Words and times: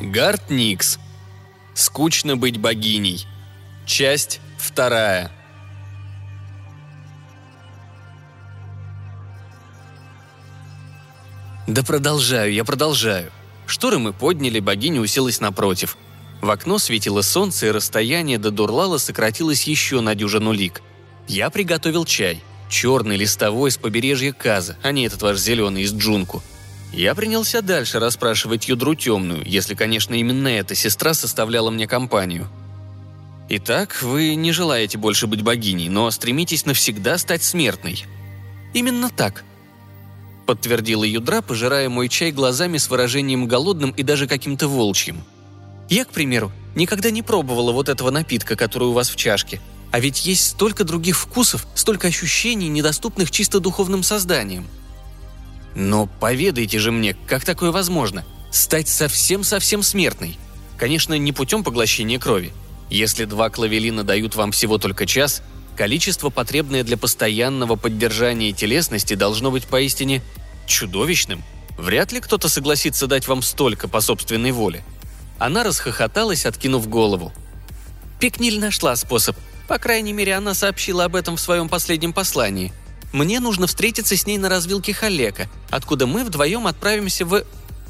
Гарт 0.00 0.48
Никс. 0.48 0.98
Скучно 1.74 2.36
быть 2.36 2.56
богиней. 2.58 3.26
Часть 3.84 4.40
вторая. 4.56 5.32
Да 11.66 11.82
продолжаю, 11.82 12.52
я 12.52 12.64
продолжаю. 12.64 13.32
Шторы 13.66 13.98
мы 13.98 14.12
подняли, 14.12 14.60
богиня 14.60 15.00
уселась 15.00 15.40
напротив. 15.40 15.96
В 16.40 16.48
окно 16.50 16.78
светило 16.78 17.22
солнце, 17.22 17.66
и 17.66 17.70
расстояние 17.72 18.38
до 18.38 18.52
Дурлала 18.52 18.98
сократилось 18.98 19.64
еще 19.64 20.00
на 20.00 20.14
дюжину 20.14 20.52
лик. 20.52 20.80
Я 21.26 21.50
приготовил 21.50 22.04
чай. 22.04 22.40
Черный, 22.70 23.16
листовой, 23.16 23.72
с 23.72 23.76
побережья 23.76 24.32
Каза, 24.32 24.76
а 24.82 24.92
не 24.92 25.06
этот 25.06 25.22
ваш 25.22 25.38
зеленый 25.38 25.82
из 25.82 25.92
Джунку. 25.92 26.42
Я 26.92 27.14
принялся 27.14 27.62
дальше 27.62 27.98
расспрашивать 28.00 28.68
Юдру 28.68 28.94
Темную, 28.94 29.42
если, 29.44 29.74
конечно, 29.74 30.14
именно 30.14 30.48
эта 30.48 30.74
сестра 30.74 31.14
составляла 31.14 31.70
мне 31.70 31.86
компанию. 31.86 32.48
Итак, 33.50 34.02
вы 34.02 34.34
не 34.34 34.52
желаете 34.52 34.98
больше 34.98 35.26
быть 35.26 35.42
богиней, 35.42 35.88
но 35.88 36.10
стремитесь 36.10 36.66
навсегда 36.66 37.18
стать 37.18 37.42
смертной. 37.42 38.04
Именно 38.74 39.10
так, 39.10 39.44
подтвердила 40.48 41.04
Юдра, 41.04 41.42
пожирая 41.42 41.90
мой 41.90 42.08
чай 42.08 42.32
глазами 42.32 42.78
с 42.78 42.88
выражением 42.88 43.46
голодным 43.46 43.90
и 43.90 44.02
даже 44.02 44.26
каким-то 44.26 44.66
волчьим. 44.66 45.22
Я, 45.90 46.06
к 46.06 46.10
примеру, 46.10 46.52
никогда 46.74 47.10
не 47.10 47.22
пробовала 47.22 47.70
вот 47.70 47.90
этого 47.90 48.10
напитка, 48.10 48.56
который 48.56 48.88
у 48.88 48.92
вас 48.92 49.10
в 49.10 49.16
чашке. 49.16 49.60
А 49.90 50.00
ведь 50.00 50.24
есть 50.24 50.46
столько 50.46 50.84
других 50.84 51.18
вкусов, 51.18 51.66
столько 51.74 52.08
ощущений, 52.08 52.68
недоступных 52.68 53.30
чисто 53.30 53.60
духовным 53.60 54.02
созданиям. 54.02 54.66
Но 55.78 56.06
поведайте 56.20 56.78
же 56.78 56.92
мне, 56.92 57.16
как 57.26 57.46
такое 57.46 57.72
возможно? 57.72 58.26
Стать 58.50 58.88
совсем-совсем 58.88 59.82
смертной? 59.82 60.36
Конечно, 60.76 61.16
не 61.16 61.32
путем 61.32 61.64
поглощения 61.64 62.18
крови. 62.18 62.52
Если 62.90 63.24
два 63.24 63.48
клавелина 63.48 64.04
дают 64.04 64.36
вам 64.36 64.52
всего 64.52 64.76
только 64.76 65.06
час, 65.06 65.42
количество, 65.74 66.28
потребное 66.28 66.84
для 66.84 66.98
постоянного 66.98 67.76
поддержания 67.76 68.52
телесности, 68.52 69.14
должно 69.14 69.50
быть 69.50 69.64
поистине 69.64 70.22
чудовищным. 70.66 71.42
Вряд 71.78 72.12
ли 72.12 72.20
кто-то 72.20 72.50
согласится 72.50 73.06
дать 73.06 73.26
вам 73.26 73.40
столько 73.40 73.88
по 73.88 74.02
собственной 74.02 74.52
воле– 74.52 74.84
она 75.38 75.62
расхохоталась, 75.62 76.46
откинув 76.46 76.88
голову. 76.88 77.32
Пикниль 78.20 78.58
нашла 78.58 78.96
способ. 78.96 79.36
По 79.68 79.78
крайней 79.78 80.12
мере, 80.12 80.34
она 80.34 80.54
сообщила 80.54 81.04
об 81.04 81.14
этом 81.14 81.36
в 81.36 81.40
своем 81.40 81.68
последнем 81.68 82.12
послании. 82.12 82.72
Мне 83.12 83.40
нужно 83.40 83.66
встретиться 83.66 84.16
с 84.16 84.26
ней 84.26 84.38
на 84.38 84.48
развилке 84.48 84.92
Халека, 84.92 85.48
откуда 85.70 86.06
мы 86.06 86.24
вдвоем 86.24 86.66
отправимся 86.66 87.24
в... 87.24 87.44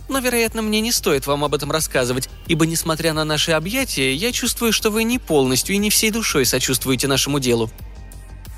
Но, 0.08 0.20
вероятно, 0.20 0.62
мне 0.62 0.80
не 0.80 0.92
стоит 0.92 1.26
вам 1.26 1.44
об 1.44 1.54
этом 1.54 1.70
рассказывать, 1.70 2.28
ибо, 2.46 2.66
несмотря 2.66 3.12
на 3.12 3.24
наши 3.24 3.52
объятия, 3.52 4.14
я 4.14 4.32
чувствую, 4.32 4.72
что 4.72 4.90
вы 4.90 5.04
не 5.04 5.18
полностью 5.18 5.74
и 5.74 5.78
не 5.78 5.90
всей 5.90 6.10
душой 6.10 6.46
сочувствуете 6.46 7.08
нашему 7.08 7.40
делу. 7.40 7.70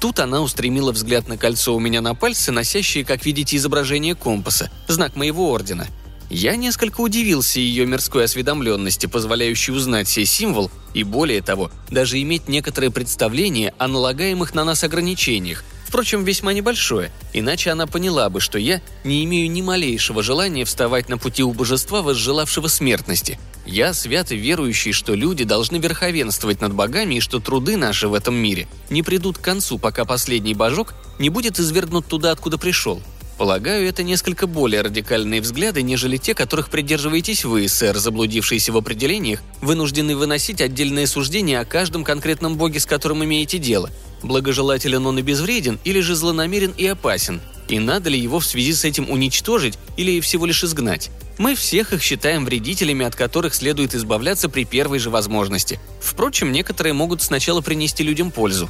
Тут 0.00 0.20
она 0.20 0.40
устремила 0.40 0.92
взгляд 0.92 1.28
на 1.28 1.36
кольцо 1.36 1.74
у 1.74 1.80
меня 1.80 2.00
на 2.00 2.14
пальце, 2.14 2.52
носящее, 2.52 3.04
как 3.04 3.24
видите, 3.24 3.56
изображение 3.56 4.14
компаса, 4.14 4.70
знак 4.86 5.16
моего 5.16 5.50
ордена– 5.50 5.86
я 6.30 6.54
несколько 6.54 7.00
удивился 7.00 7.58
ее 7.58 7.86
мирской 7.86 8.24
осведомленности, 8.24 9.06
позволяющей 9.06 9.72
узнать 9.72 10.08
сей 10.08 10.24
символ, 10.24 10.70
и 10.94 11.02
более 11.02 11.42
того, 11.42 11.72
даже 11.90 12.22
иметь 12.22 12.46
некоторое 12.46 12.90
представление 12.90 13.74
о 13.78 13.88
налагаемых 13.88 14.54
на 14.54 14.64
нас 14.64 14.84
ограничениях, 14.84 15.64
впрочем, 15.90 16.22
весьма 16.22 16.52
небольшое, 16.52 17.10
иначе 17.32 17.70
она 17.70 17.88
поняла 17.88 18.30
бы, 18.30 18.38
что 18.40 18.58
я 18.58 18.80
не 19.02 19.24
имею 19.24 19.50
ни 19.50 19.60
малейшего 19.60 20.22
желания 20.22 20.64
вставать 20.64 21.08
на 21.08 21.18
пути 21.18 21.42
у 21.42 21.52
божества, 21.52 22.00
возжелавшего 22.00 22.68
смертности. 22.68 23.40
Я 23.66 23.92
свято 23.92 24.36
верующий, 24.36 24.92
что 24.92 25.14
люди 25.14 25.42
должны 25.42 25.78
верховенствовать 25.78 26.60
над 26.60 26.74
богами 26.74 27.16
и 27.16 27.20
что 27.20 27.40
труды 27.40 27.76
наши 27.76 28.06
в 28.06 28.14
этом 28.14 28.36
мире 28.36 28.68
не 28.88 29.02
придут 29.02 29.38
к 29.38 29.42
концу, 29.42 29.78
пока 29.78 30.04
последний 30.04 30.54
божок 30.54 30.94
не 31.18 31.28
будет 31.28 31.58
извергнут 31.58 32.06
туда, 32.06 32.30
откуда 32.30 32.56
пришел– 32.56 33.02
Полагаю, 33.40 33.88
это 33.88 34.02
несколько 34.02 34.46
более 34.46 34.82
радикальные 34.82 35.40
взгляды, 35.40 35.80
нежели 35.80 36.18
те, 36.18 36.34
которых 36.34 36.68
придерживаетесь 36.68 37.46
вы, 37.46 37.66
сэр, 37.68 37.96
заблудившиеся 37.96 38.70
в 38.70 38.76
определениях, 38.76 39.40
вынуждены 39.62 40.14
выносить 40.14 40.60
отдельные 40.60 41.06
суждения 41.06 41.58
о 41.58 41.64
каждом 41.64 42.04
конкретном 42.04 42.58
боге, 42.58 42.80
с 42.80 42.84
которым 42.84 43.24
имеете 43.24 43.56
дело. 43.56 43.88
Благожелателен 44.22 45.06
он 45.06 45.18
и 45.18 45.22
безвреден, 45.22 45.78
или 45.84 46.00
же 46.00 46.14
злонамерен 46.14 46.74
и 46.76 46.86
опасен. 46.86 47.40
И 47.68 47.78
надо 47.78 48.10
ли 48.10 48.18
его 48.18 48.40
в 48.40 48.46
связи 48.46 48.72
с 48.72 48.84
этим 48.84 49.08
уничтожить 49.10 49.78
или 49.96 50.20
всего 50.20 50.46
лишь 50.46 50.64
изгнать? 50.64 51.10
Мы 51.38 51.54
всех 51.54 51.92
их 51.92 52.02
считаем 52.02 52.44
вредителями, 52.44 53.06
от 53.06 53.14
которых 53.14 53.54
следует 53.54 53.94
избавляться 53.94 54.48
при 54.48 54.64
первой 54.64 54.98
же 54.98 55.08
возможности. 55.08 55.80
Впрочем, 56.00 56.52
некоторые 56.52 56.92
могут 56.92 57.22
сначала 57.22 57.60
принести 57.60 58.02
людям 58.02 58.30
пользу. 58.30 58.68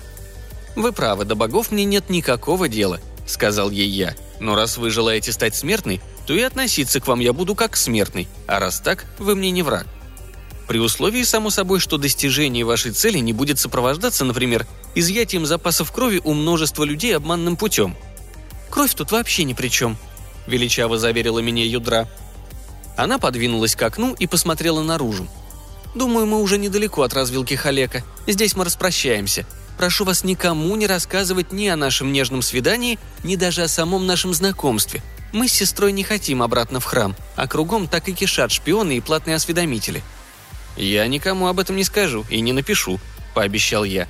«Вы 0.76 0.92
правы, 0.92 1.24
до 1.24 1.34
богов 1.34 1.72
мне 1.72 1.84
нет 1.84 2.10
никакого 2.10 2.68
дела»,— 2.68 3.00
сказал 3.26 3.70
ей 3.70 3.88
я. 3.88 4.14
Но 4.40 4.54
раз 4.54 4.78
вы 4.78 4.90
желаете 4.90 5.32
стать 5.32 5.54
смертной, 5.54 6.00
то 6.26 6.34
и 6.34 6.40
относиться 6.40 7.00
к 7.00 7.06
вам 7.06 7.20
я 7.20 7.32
буду 7.32 7.54
как 7.54 7.72
к 7.72 7.76
смертной, 7.76 8.26
а 8.46 8.58
раз 8.58 8.80
так, 8.80 9.04
вы 9.18 9.36
мне 9.36 9.50
не 9.50 9.62
враг. 9.62 9.86
При 10.70 10.78
условии, 10.78 11.24
само 11.24 11.50
собой, 11.50 11.80
что 11.80 11.98
достижение 11.98 12.64
вашей 12.64 12.92
цели 12.92 13.18
не 13.18 13.32
будет 13.32 13.58
сопровождаться, 13.58 14.24
например, 14.24 14.68
изъятием 14.94 15.44
запасов 15.44 15.90
крови 15.90 16.20
у 16.22 16.32
множества 16.32 16.84
людей 16.84 17.16
обманным 17.16 17.56
путем. 17.56 17.96
Кровь 18.70 18.94
тут 18.94 19.10
вообще 19.10 19.42
ни 19.42 19.52
при 19.52 19.66
чем, 19.66 19.96
величаво 20.46 20.96
заверила 20.96 21.40
меня 21.40 21.66
Юдра. 21.66 22.08
Она 22.96 23.18
подвинулась 23.18 23.74
к 23.74 23.82
окну 23.82 24.14
и 24.16 24.28
посмотрела 24.28 24.80
наружу. 24.80 25.26
«Думаю, 25.96 26.26
мы 26.26 26.40
уже 26.40 26.56
недалеко 26.56 27.02
от 27.02 27.14
развилки 27.14 27.54
Халека. 27.54 28.04
Здесь 28.28 28.54
мы 28.54 28.64
распрощаемся 28.64 29.46
прошу 29.76 30.04
вас 30.04 30.24
никому 30.24 30.76
не 30.76 30.86
рассказывать 30.86 31.52
ни 31.52 31.66
о 31.66 31.74
нашем 31.74 32.12
нежном 32.12 32.42
свидании, 32.42 32.98
ни 33.24 33.34
даже 33.34 33.62
о 33.62 33.68
самом 33.68 34.06
нашем 34.06 34.34
знакомстве. 34.34 35.02
Мы 35.32 35.48
с 35.48 35.52
сестрой 35.52 35.90
не 35.90 36.04
хотим 36.04 36.42
обратно 36.42 36.80
в 36.80 36.84
храм, 36.84 37.16
а 37.34 37.48
кругом 37.48 37.88
так 37.88 38.06
и 38.08 38.12
кишат 38.12 38.52
шпионы 38.52 38.98
и 38.98 39.00
платные 39.00 39.34
осведомители». 39.34 40.04
«Я 40.76 41.06
никому 41.06 41.46
об 41.48 41.58
этом 41.58 41.76
не 41.76 41.84
скажу 41.84 42.24
и 42.30 42.40
не 42.40 42.52
напишу»,— 42.52 43.00
пообещал 43.34 43.84
я. 43.84 44.08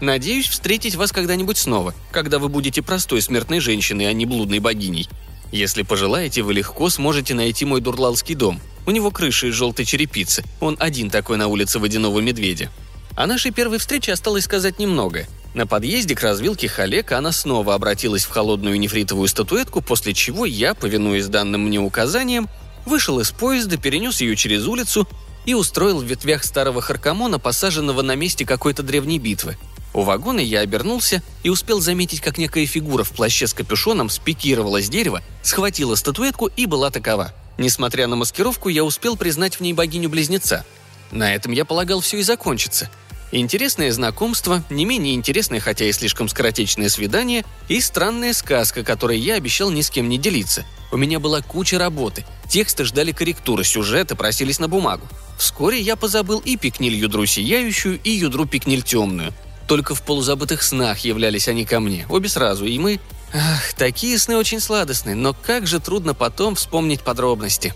«Надеюсь 0.00 0.48
встретить 0.48 0.94
вас 0.94 1.12
когда-нибудь 1.12 1.58
снова, 1.58 1.94
когда 2.12 2.38
вы 2.38 2.48
будете 2.48 2.82
простой 2.82 3.22
смертной 3.22 3.60
женщиной, 3.60 4.08
а 4.08 4.12
не 4.12 4.26
блудной 4.26 4.58
богиней. 4.58 5.08
Если 5.52 5.82
пожелаете, 5.82 6.42
вы 6.42 6.54
легко 6.54 6.90
сможете 6.90 7.34
найти 7.34 7.64
мой 7.64 7.80
дурлалский 7.80 8.34
дом. 8.34 8.60
У 8.84 8.90
него 8.90 9.10
крыша 9.10 9.46
из 9.46 9.54
желтой 9.54 9.84
черепицы. 9.84 10.44
Он 10.60 10.76
один 10.78 11.10
такой 11.10 11.38
на 11.38 11.48
улице 11.48 11.78
Водяного 11.78 12.20
Медведя. 12.20 12.70
О 13.16 13.26
нашей 13.26 13.50
первой 13.50 13.78
встрече 13.78 14.12
осталось 14.12 14.44
сказать 14.44 14.78
немного. 14.78 15.26
На 15.54 15.66
подъезде 15.66 16.14
к 16.14 16.20
развилке 16.20 16.68
Халека 16.68 17.16
она 17.16 17.32
снова 17.32 17.74
обратилась 17.74 18.26
в 18.26 18.30
холодную 18.30 18.78
нефритовую 18.78 19.26
статуэтку, 19.26 19.80
после 19.80 20.12
чего 20.12 20.44
я, 20.44 20.74
повинуясь 20.74 21.28
данным 21.28 21.62
мне 21.62 21.80
указаниям, 21.80 22.48
вышел 22.84 23.18
из 23.20 23.30
поезда, 23.30 23.78
перенес 23.78 24.20
ее 24.20 24.36
через 24.36 24.66
улицу 24.66 25.08
и 25.46 25.54
устроил 25.54 26.00
в 26.00 26.04
ветвях 26.04 26.44
старого 26.44 26.82
харкамона, 26.82 27.38
посаженного 27.38 28.02
на 28.02 28.14
месте 28.14 28.44
какой-то 28.44 28.82
древней 28.82 29.18
битвы. 29.18 29.56
У 29.94 30.02
вагона 30.02 30.40
я 30.40 30.60
обернулся 30.60 31.22
и 31.42 31.48
успел 31.48 31.80
заметить, 31.80 32.20
как 32.20 32.36
некая 32.36 32.66
фигура 32.66 33.02
в 33.02 33.12
плаще 33.12 33.46
с 33.46 33.54
капюшоном 33.54 34.10
спикировала 34.10 34.82
с 34.82 34.90
дерева, 34.90 35.22
схватила 35.42 35.94
статуэтку 35.94 36.50
и 36.54 36.66
была 36.66 36.90
такова. 36.90 37.32
Несмотря 37.56 38.06
на 38.06 38.16
маскировку, 38.16 38.68
я 38.68 38.84
успел 38.84 39.16
признать 39.16 39.56
в 39.56 39.62
ней 39.62 39.72
богиню-близнеца. 39.72 40.66
На 41.10 41.34
этом 41.34 41.52
я 41.52 41.64
полагал 41.64 42.00
все 42.00 42.18
и 42.18 42.22
закончится– 42.22 42.90
Интересное 43.32 43.90
знакомство, 43.90 44.62
не 44.70 44.84
менее 44.84 45.14
интересное, 45.14 45.58
хотя 45.58 45.84
и 45.84 45.92
слишком 45.92 46.28
скоротечное 46.28 46.88
свидание, 46.88 47.44
и 47.68 47.80
странная 47.80 48.32
сказка, 48.32 48.84
которой 48.84 49.18
я 49.18 49.34
обещал 49.34 49.70
ни 49.70 49.80
с 49.80 49.90
кем 49.90 50.08
не 50.08 50.16
делиться. 50.16 50.64
У 50.92 50.96
меня 50.96 51.18
была 51.18 51.42
куча 51.42 51.78
работы. 51.78 52.24
Тексты 52.48 52.84
ждали 52.84 53.12
корректуры, 53.12 53.64
сюжеты 53.64 54.14
просились 54.14 54.58
на 54.58 54.68
бумагу. 54.68 55.06
Вскоре 55.36 55.80
я 55.80 55.96
позабыл 55.96 56.38
и 56.38 56.56
пикниль 56.56 56.94
юдру 56.94 57.26
сияющую, 57.26 58.00
и 58.02 58.10
юдру 58.10 58.46
пикниль 58.46 58.82
темную. 58.82 59.32
Только 59.66 59.94
в 59.94 60.02
полузабытых 60.02 60.62
снах 60.62 61.00
являлись 61.00 61.48
они 61.48 61.64
ко 61.64 61.80
мне, 61.80 62.06
обе 62.08 62.28
сразу, 62.28 62.64
и 62.66 62.78
мы... 62.78 63.00
Ах, 63.34 63.74
такие 63.74 64.16
сны 64.18 64.36
очень 64.36 64.60
сладостные, 64.60 65.16
но 65.16 65.34
как 65.34 65.66
же 65.66 65.80
трудно 65.80 66.14
потом 66.14 66.54
вспомнить 66.54 67.02
подробности. 67.02 67.74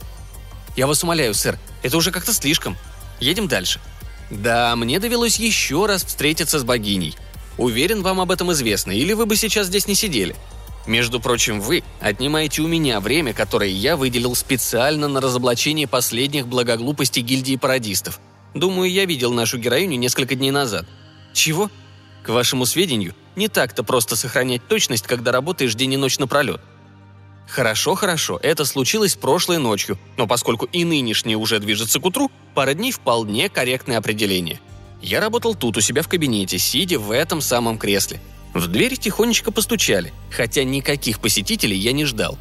Я 0.77 0.87
вас 0.87 1.03
умоляю, 1.03 1.35
сэр, 1.35 1.59
это 1.83 1.97
уже 1.97 2.13
как-то 2.13 2.33
слишком. 2.33 2.77
Едем 3.19 3.49
дальше. 3.49 3.81
Да, 4.31 4.77
мне 4.77 5.01
довелось 5.01 5.41
еще 5.41 5.87
раз 5.87 6.05
встретиться 6.05 6.61
с 6.61 6.65
богиней. 6.65 7.17
Уверен, 7.59 8.03
вам 8.03 8.21
об 8.21 8.31
этом 8.31 8.53
известно, 8.53 8.93
или 8.93 9.13
вы 9.13 9.27
бы 9.27 9.37
сейчас 9.37 9.67
здесь 9.67 9.89
не 9.89 9.97
сидели. 9.97 10.37
Между 10.87 11.21
прочим, 11.21 11.61
вы 11.61 11.83
отнимаете 12.01 12.63
у 12.63 12.69
меня 12.69 13.01
время, 13.01 13.35
которое 13.35 13.71
я 13.71 13.97
выделил 13.97 14.35
специально 14.35 15.09
на 15.09 15.21
разоблачение 15.21 15.87
последних 15.87 16.49
благоглупостей 16.49 17.23
гильдии 17.23 17.57
пародистов. 17.57 18.19
Думаю, 18.55 18.91
я 18.91 19.05
видел 19.05 19.33
нашу 19.33 19.59
героиню 19.59 19.99
несколько 19.99 20.35
дней 20.35 20.51
назад. 20.51 20.87
Чего? 21.33 21.71
К 22.23 22.31
вашему 22.31 22.67
сведению, 22.67 23.15
не 23.37 23.49
так-то 23.49 23.85
просто 23.85 24.17
сохранять 24.17 24.67
точность, 24.67 25.07
когда 25.07 25.33
работаешь 25.33 25.75
день 25.75 25.95
и 25.95 25.97
ночь 25.97 26.19
напролет. 26.19 26.61
Хорошо, 27.49 27.95
хорошо, 27.95 28.39
это 28.43 28.65
случилось 28.65 29.17
прошлой 29.17 29.59
ночью, 29.59 29.99
но 30.17 30.27
поскольку 30.27 30.67
и 30.67 30.85
нынешнее 30.85 31.37
уже 31.37 31.59
движется 31.59 31.99
к 31.99 32.07
утру, 32.07 32.31
пара 32.55 32.75
дней 32.75 32.93
вполне 32.93 33.49
корректное 33.49 33.99
определение. 33.99 34.61
Я 35.03 35.21
работал 35.21 35.55
тут 35.55 35.77
у 35.77 35.81
себя 35.81 36.03
в 36.03 36.09
кабинете, 36.09 36.59
сидя 36.59 36.99
в 36.99 37.11
этом 37.11 37.41
самом 37.41 37.79
кресле. 37.79 38.21
В 38.55 38.67
дверь 38.67 38.97
тихонечко 38.97 39.53
постучали, 39.53 40.13
хотя 40.31 40.65
никаких 40.65 41.21
посетителей 41.21 41.77
я 41.77 41.93
не 41.93 42.05
ждал. 42.05 42.39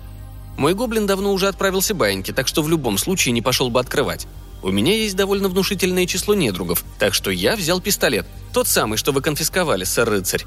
Мой 0.57 0.73
гоблин 0.73 1.07
давно 1.07 1.31
уже 1.31 1.47
отправился 1.47 1.94
баиньки, 1.94 2.31
так 2.31 2.47
что 2.47 2.61
в 2.61 2.69
любом 2.69 2.97
случае 2.97 3.31
не 3.33 3.41
пошел 3.41 3.69
бы 3.69 3.79
открывать. 3.79 4.27
У 4.61 4.71
меня 4.71 4.94
есть 4.94 5.15
довольно 5.15 5.47
внушительное 5.47 6.06
число 6.06 6.33
недругов, 6.33 6.83
так 6.97 7.13
что 7.13 7.31
я 7.31 7.56
взял 7.56 7.79
пистолет, 7.79 8.25
тот 8.53 8.67
самый, 8.67 8.97
что 8.97 9.11
вы 9.11 9.21
конфисковали, 9.21 9.85
сэр-рыцарь 9.85 10.45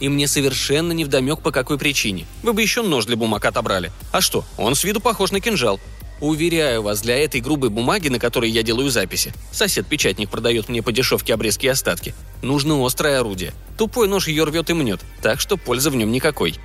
и 0.00 0.08
мне 0.08 0.26
совершенно 0.26 0.92
невдомек 0.92 1.40
по 1.40 1.52
какой 1.52 1.78
причине. 1.78 2.26
Вы 2.42 2.52
бы 2.52 2.62
еще 2.62 2.82
нож 2.82 3.04
для 3.04 3.16
бумаг 3.16 3.44
отобрали. 3.44 3.92
А 4.10 4.20
что, 4.20 4.44
он 4.56 4.74
с 4.74 4.82
виду 4.82 5.00
похож 5.00 5.30
на 5.30 5.40
кинжал. 5.40 5.78
Уверяю 6.20 6.82
вас, 6.82 7.00
для 7.00 7.16
этой 7.16 7.40
грубой 7.40 7.70
бумаги, 7.70 8.08
на 8.08 8.18
которой 8.18 8.50
я 8.50 8.62
делаю 8.62 8.90
записи, 8.90 9.32
сосед-печатник 9.52 10.28
продает 10.28 10.68
мне 10.68 10.82
по 10.82 10.92
дешевке 10.92 11.32
обрезки 11.32 11.66
и 11.66 11.70
остатки, 11.70 12.14
нужно 12.42 12.84
острое 12.84 13.20
орудие. 13.20 13.52
Тупой 13.78 14.06
нож 14.06 14.28
ее 14.28 14.44
рвет 14.44 14.68
и 14.68 14.74
мнет, 14.74 15.00
так 15.22 15.40
что 15.40 15.56
пользы 15.56 15.90
в 15.90 15.96
нем 15.96 16.12
никакой. 16.12 16.56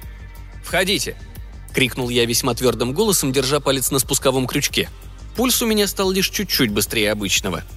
«Входите!»– 0.64 1.16
крикнул 1.74 2.10
я 2.10 2.26
весьма 2.26 2.54
твердым 2.54 2.94
голосом, 2.94 3.32
держа 3.32 3.60
палец 3.60 3.92
на 3.92 4.00
спусковом 4.00 4.46
крючке. 4.46 4.90
Пульс 5.36 5.62
у 5.62 5.66
меня 5.66 5.88
стал 5.88 6.12
лишь 6.12 6.30
чуть-чуть 6.30 6.72
быстрее 6.72 7.12
обычного– 7.12 7.64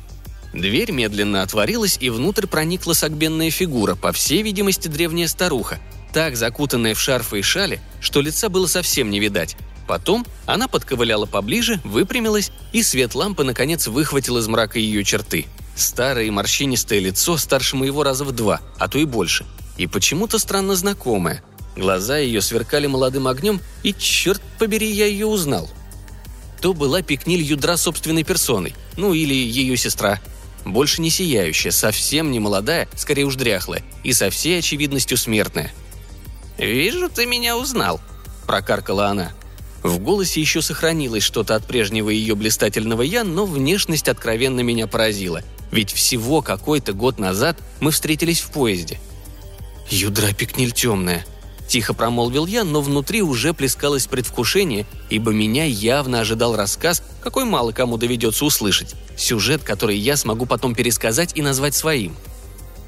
Дверь 0.53 0.93
медленно 0.93 1.43
отворилась, 1.43 1.99
и 2.01 2.11
внутрь 2.11 2.47
проникла 2.47 2.95
согбенная 2.95 3.51
фигура, 3.51 3.95
по 3.95 4.13
всей 4.13 4.43
видимости, 4.43 4.89
древняя 4.89 5.29
старуха, 5.29 5.79
так 6.13 6.37
закутанная 6.37 6.95
в 6.95 7.01
шарфы 7.01 7.41
и 7.41 7.43
шали, 7.43 7.81
что 8.01 8.21
лица 8.21 8.49
было 8.49 8.67
совсем 8.67 9.11
не 9.11 9.21
видать. 9.21 9.57
Потом 9.89 10.27
она 10.45 10.69
подковыляла 10.69 11.25
поближе, 11.25 11.81
выпрямилась, 11.83 12.53
и 12.73 12.83
свет 12.83 13.15
лампы, 13.15 13.43
наконец, 13.43 13.89
выхватил 13.89 14.37
из 14.37 14.47
мрака 14.47 14.79
ее 14.79 15.03
черты. 15.03 15.47
Старое 15.75 16.27
и 16.27 16.31
морщинистое 16.31 16.99
лицо 16.99 17.39
старше 17.39 17.75
моего 17.77 18.03
раза 18.03 18.25
в 18.25 18.33
два, 18.33 18.61
а 18.79 18.89
то 18.89 18.99
и 18.99 19.07
больше. 19.07 19.47
И 19.79 19.87
почему-то 19.87 20.39
странно 20.39 20.77
знакомое. 20.77 21.43
Глаза 21.75 22.19
ее 22.19 22.43
сверкали 22.43 22.87
молодым 22.87 23.27
огнем, 23.27 23.61
и, 23.83 23.95
черт 23.95 24.43
побери, 24.59 24.91
я 24.91 25.07
ее 25.07 25.27
узнал. 25.27 25.71
То 26.61 26.75
была 26.75 27.01
Пикниль 27.03 27.43
Юдра 27.43 27.77
собственной 27.77 28.25
персоной, 28.25 28.75
ну 28.97 29.15
или 29.15 29.35
ее 29.35 29.77
сестра– 29.77 30.21
больше 30.65 31.01
не 31.01 31.09
сияющая, 31.09 31.71
совсем 31.71 32.31
не 32.31 32.41
молодая, 32.41 32.89
скорее 32.95 33.25
уж 33.25 33.37
дряхлая, 33.37 33.83
и 34.03 34.13
со 34.13 34.29
всей 34.29 34.59
очевидностью 34.59 35.17
смертная. 35.17 35.73
«Вижу, 36.59 37.09
ты 37.09 37.25
меня 37.25 37.57
узнал»,– 37.57 38.01
прокаркала 38.47 39.07
она. 39.07 39.33
В 39.89 39.99
голосе 40.01 40.41
еще 40.41 40.61
сохранилось 40.61 41.23
что-то 41.23 41.55
от 41.55 41.67
прежнего 41.67 42.11
ее 42.11 42.35
блистательного 42.35 43.03
«я», 43.03 43.25
но 43.25 43.47
внешность 43.47 44.09
откровенно 44.09 44.61
меня 44.61 44.87
поразила. 44.87 45.43
Ведь 45.71 45.93
всего 45.93 46.43
какой-то 46.43 46.93
год 46.93 47.19
назад 47.19 47.59
мы 47.81 47.91
встретились 47.91 48.41
в 48.41 48.51
поезде. 48.51 49.01
«Юдра 49.89 50.33
пикнель 50.35 50.73
темная», 50.73 51.25
Тихо 51.69 51.93
промолвил 51.93 52.47
я, 52.47 52.65
но 52.65 52.81
внутри 52.81 53.21
уже 53.21 53.53
плескалось 53.53 54.07
предвкушение, 54.07 54.87
ибо 55.11 55.33
меня 55.33 55.65
явно 55.65 56.21
ожидал 56.21 56.57
рассказ, 56.57 57.03
какой 57.23 57.45
мало 57.45 57.73
кому 57.73 57.99
доведется 57.99 58.47
услышать. 58.47 58.95
Сюжет, 59.19 59.63
который 59.63 59.99
я 59.99 60.17
смогу 60.17 60.47
потом 60.47 60.75
пересказать 60.75 61.37
и 61.37 61.43
назвать 61.43 61.75
своим. 61.75 62.17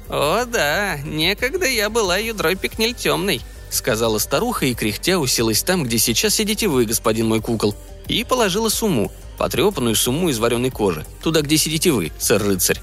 «О 0.09 0.45
да, 0.45 0.97
некогда 1.05 1.67
я 1.67 1.91
была 1.91 2.17
ядрой 2.17 2.55
пикнель 2.55 2.95
темной»,— 2.95 3.41
сказала 3.71 4.19
старуха 4.19 4.65
и 4.67 4.75
кряхтя 4.75 5.17
уселась 5.17 5.63
там, 5.63 5.83
где 5.83 5.97
сейчас 5.97 6.35
сидите 6.35 6.67
вы, 6.67 6.85
господин 6.85 7.27
мой 7.27 7.41
кукол, 7.41 7.75
и 8.07 8.23
положила 8.23 8.69
сумму, 8.69 9.11
потрепанную 9.37 9.95
сумму 9.95 10.29
из 10.29 10.37
вареной 10.37 10.69
кожи, 10.69 11.05
туда, 11.23 11.41
где 11.41 11.57
сидите 11.57 11.91
вы, 11.91 12.11
сэр-рыцарь. 12.19 12.81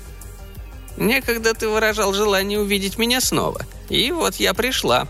«Некогда 0.97 1.55
ты 1.55 1.69
выражал 1.69 2.13
желание 2.13 2.59
увидеть 2.59 2.99
меня 2.99 3.21
снова, 3.21 3.61
и 3.89 4.11
вот 4.11 4.37
я 4.37 4.55
пришла», 4.55 5.07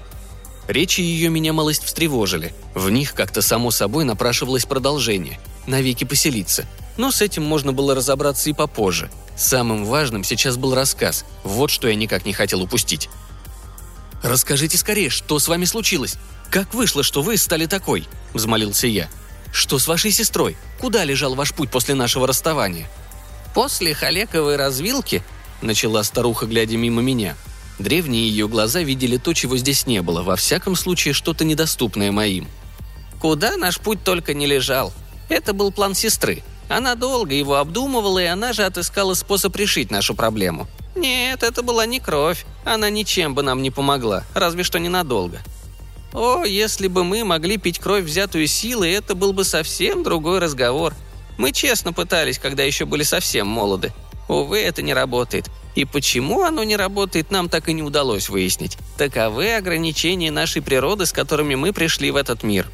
Речи 0.68 1.00
ее 1.00 1.30
меня 1.30 1.54
малость 1.54 1.82
встревожили. 1.82 2.52
В 2.74 2.90
них 2.90 3.14
как-то 3.14 3.40
само 3.40 3.70
собой 3.70 4.04
напрашивалось 4.04 4.66
продолжение. 4.66 5.40
Навеки 5.66 6.04
поселиться. 6.04 6.66
Но 6.98 7.10
с 7.10 7.22
этим 7.22 7.42
можно 7.42 7.72
было 7.72 7.94
разобраться 7.94 8.50
и 8.50 8.52
попозже. 8.52 9.10
Самым 9.34 9.86
важным 9.86 10.24
сейчас 10.24 10.58
был 10.58 10.74
рассказ. 10.74 11.24
Вот 11.42 11.70
что 11.70 11.88
я 11.88 11.94
никак 11.94 12.26
не 12.26 12.34
хотел 12.34 12.60
упустить. 12.60 13.08
«Расскажите 14.22 14.76
скорее, 14.76 15.10
что 15.10 15.38
с 15.38 15.48
вами 15.48 15.64
случилось? 15.64 16.16
Как 16.50 16.74
вышло, 16.74 17.02
что 17.02 17.22
вы 17.22 17.36
стали 17.36 17.66
такой?»– 17.66 18.06
взмолился 18.34 18.86
я. 18.86 19.08
«Что 19.52 19.78
с 19.78 19.86
вашей 19.86 20.10
сестрой? 20.10 20.56
Куда 20.80 21.04
лежал 21.04 21.34
ваш 21.34 21.54
путь 21.54 21.70
после 21.70 21.94
нашего 21.94 22.26
расставания?» 22.26 22.88
«После 23.54 23.94
Халековой 23.94 24.56
развилки»,– 24.56 25.22
начала 25.62 26.02
старуха, 26.02 26.46
глядя 26.46 26.76
мимо 26.76 27.02
меня– 27.02 27.36
Древние 27.78 28.28
ее 28.28 28.48
глаза 28.48 28.82
видели 28.82 29.18
то, 29.18 29.32
чего 29.32 29.56
здесь 29.56 29.86
не 29.86 30.02
было, 30.02 30.22
во 30.22 30.36
всяком 30.36 30.74
случае 30.74 31.14
что-то 31.14 31.44
недоступное 31.44 32.10
моим. 32.10 32.48
Куда 33.20 33.56
наш 33.56 33.78
путь 33.78 34.02
только 34.02 34.34
не 34.34 34.46
лежал. 34.46 34.92
Это 35.28 35.52
был 35.52 35.70
план 35.70 35.94
сестры. 35.94 36.42
Она 36.68 36.96
долго 36.96 37.34
его 37.34 37.56
обдумывала, 37.56 38.18
и 38.18 38.26
она 38.26 38.52
же 38.52 38.64
отыскала 38.64 39.14
способ 39.14 39.54
решить 39.56 39.90
нашу 39.90 40.14
проблему. 40.14 40.66
Нет, 40.98 41.44
это 41.44 41.62
была 41.62 41.86
не 41.86 42.00
кровь. 42.00 42.44
Она 42.64 42.90
ничем 42.90 43.34
бы 43.34 43.42
нам 43.42 43.62
не 43.62 43.70
помогла, 43.70 44.24
разве 44.34 44.64
что 44.64 44.78
ненадолго. 44.78 45.38
О, 46.12 46.44
если 46.44 46.88
бы 46.88 47.04
мы 47.04 47.24
могли 47.24 47.56
пить 47.56 47.78
кровь, 47.78 48.04
взятую 48.04 48.46
силой, 48.48 48.92
это 48.92 49.14
был 49.14 49.32
бы 49.32 49.44
совсем 49.44 50.02
другой 50.02 50.40
разговор. 50.40 50.94
Мы 51.36 51.52
честно 51.52 51.92
пытались, 51.92 52.38
когда 52.38 52.64
еще 52.64 52.84
были 52.84 53.04
совсем 53.04 53.46
молоды. 53.46 53.92
Увы, 54.26 54.58
это 54.58 54.82
не 54.82 54.92
работает. 54.92 55.48
И 55.76 55.84
почему 55.84 56.42
оно 56.42 56.64
не 56.64 56.76
работает, 56.76 57.30
нам 57.30 57.48
так 57.48 57.68
и 57.68 57.72
не 57.72 57.82
удалось 57.82 58.28
выяснить. 58.28 58.76
Таковы 58.96 59.54
ограничения 59.54 60.32
нашей 60.32 60.60
природы, 60.60 61.06
с 61.06 61.12
которыми 61.12 61.54
мы 61.54 61.72
пришли 61.72 62.10
в 62.10 62.16
этот 62.16 62.42
мир. 62.42 62.66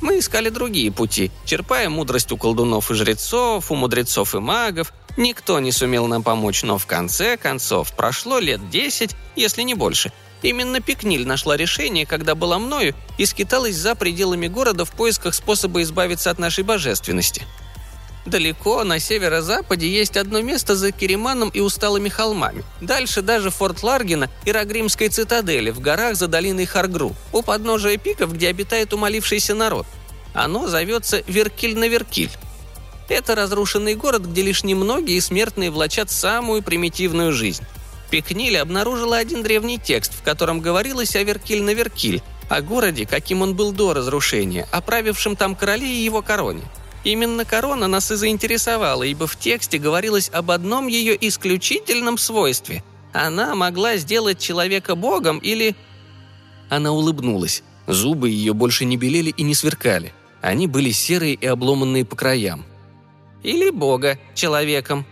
Мы 0.00 0.20
искали 0.20 0.48
другие 0.48 0.92
пути, 0.92 1.30
черпая 1.44 1.88
мудрость 1.88 2.30
у 2.32 2.36
колдунов 2.36 2.90
и 2.90 2.94
жрецов, 2.94 3.70
у 3.70 3.74
мудрецов 3.74 4.34
и 4.34 4.38
магов. 4.38 4.92
Никто 5.16 5.58
не 5.58 5.72
сумел 5.72 6.06
нам 6.06 6.22
помочь, 6.22 6.62
но 6.62 6.78
в 6.78 6.86
конце 6.86 7.36
концов 7.36 7.92
прошло 7.96 8.38
лет 8.38 8.70
десять, 8.70 9.16
если 9.34 9.62
не 9.62 9.74
больше. 9.74 10.12
Именно 10.42 10.80
Пикниль 10.80 11.26
нашла 11.26 11.56
решение, 11.56 12.06
когда 12.06 12.36
была 12.36 12.60
мною 12.60 12.94
и 13.18 13.26
скиталась 13.26 13.74
за 13.74 13.96
пределами 13.96 14.46
города 14.46 14.84
в 14.84 14.92
поисках 14.92 15.34
способа 15.34 15.82
избавиться 15.82 16.30
от 16.30 16.38
нашей 16.38 16.62
божественности– 16.62 17.42
Далеко, 18.28 18.84
на 18.84 19.00
северо-западе, 19.00 19.88
есть 19.88 20.18
одно 20.18 20.42
место 20.42 20.76
за 20.76 20.92
Кереманом 20.92 21.48
и 21.48 21.60
усталыми 21.60 22.10
холмами. 22.10 22.62
Дальше 22.82 23.22
даже 23.22 23.48
форт 23.48 23.82
Ларгина 23.82 24.28
и 24.44 24.52
Рагримской 24.52 25.08
цитадели 25.08 25.70
в 25.70 25.80
горах 25.80 26.14
за 26.14 26.28
долиной 26.28 26.66
Харгру, 26.66 27.14
у 27.32 27.40
подножия 27.40 27.96
пиков, 27.96 28.34
где 28.34 28.48
обитает 28.48 28.92
умолившийся 28.92 29.54
народ. 29.54 29.86
Оно 30.34 30.68
зовется 30.68 31.22
Веркиль-на-Веркиль. 31.26 32.30
Это 33.08 33.34
разрушенный 33.34 33.94
город, 33.94 34.26
где 34.26 34.42
лишь 34.42 34.62
немногие 34.62 35.22
смертные 35.22 35.70
влачат 35.70 36.10
самую 36.10 36.62
примитивную 36.62 37.32
жизнь. 37.32 37.64
Пикниль 38.10 38.58
обнаружила 38.58 39.16
один 39.16 39.42
древний 39.42 39.78
текст, 39.78 40.12
в 40.12 40.22
котором 40.22 40.60
говорилось 40.60 41.16
о 41.16 41.22
Веркиль-на-Веркиль, 41.22 42.22
о 42.50 42.60
городе, 42.60 43.06
каким 43.06 43.40
он 43.40 43.54
был 43.54 43.72
до 43.72 43.94
разрушения, 43.94 44.68
о 44.70 44.82
правившем 44.82 45.34
там 45.34 45.54
короле 45.54 45.86
и 45.90 46.04
его 46.04 46.20
короне– 46.20 46.64
Именно 47.04 47.44
корона 47.44 47.86
нас 47.86 48.10
и 48.10 48.16
заинтересовала, 48.16 49.04
ибо 49.04 49.26
в 49.26 49.36
тексте 49.36 49.78
говорилось 49.78 50.30
об 50.32 50.50
одном 50.50 50.88
ее 50.88 51.16
исключительном 51.28 52.18
свойстве. 52.18 52.82
Она 53.12 53.54
могла 53.54 53.96
сделать 53.96 54.38
человека 54.38 54.94
богом 54.94 55.38
или... 55.38 55.74
Она 56.68 56.92
улыбнулась. 56.92 57.62
Зубы 57.86 58.28
ее 58.28 58.52
больше 58.52 58.84
не 58.84 58.96
белели 58.96 59.30
и 59.30 59.42
не 59.42 59.54
сверкали. 59.54 60.12
Они 60.42 60.66
были 60.66 60.90
серые 60.90 61.34
и 61.34 61.46
обломанные 61.46 62.04
по 62.04 62.16
краям. 62.16 62.66
Или 63.42 63.70
бога 63.70 64.18
человеком. 64.34 65.06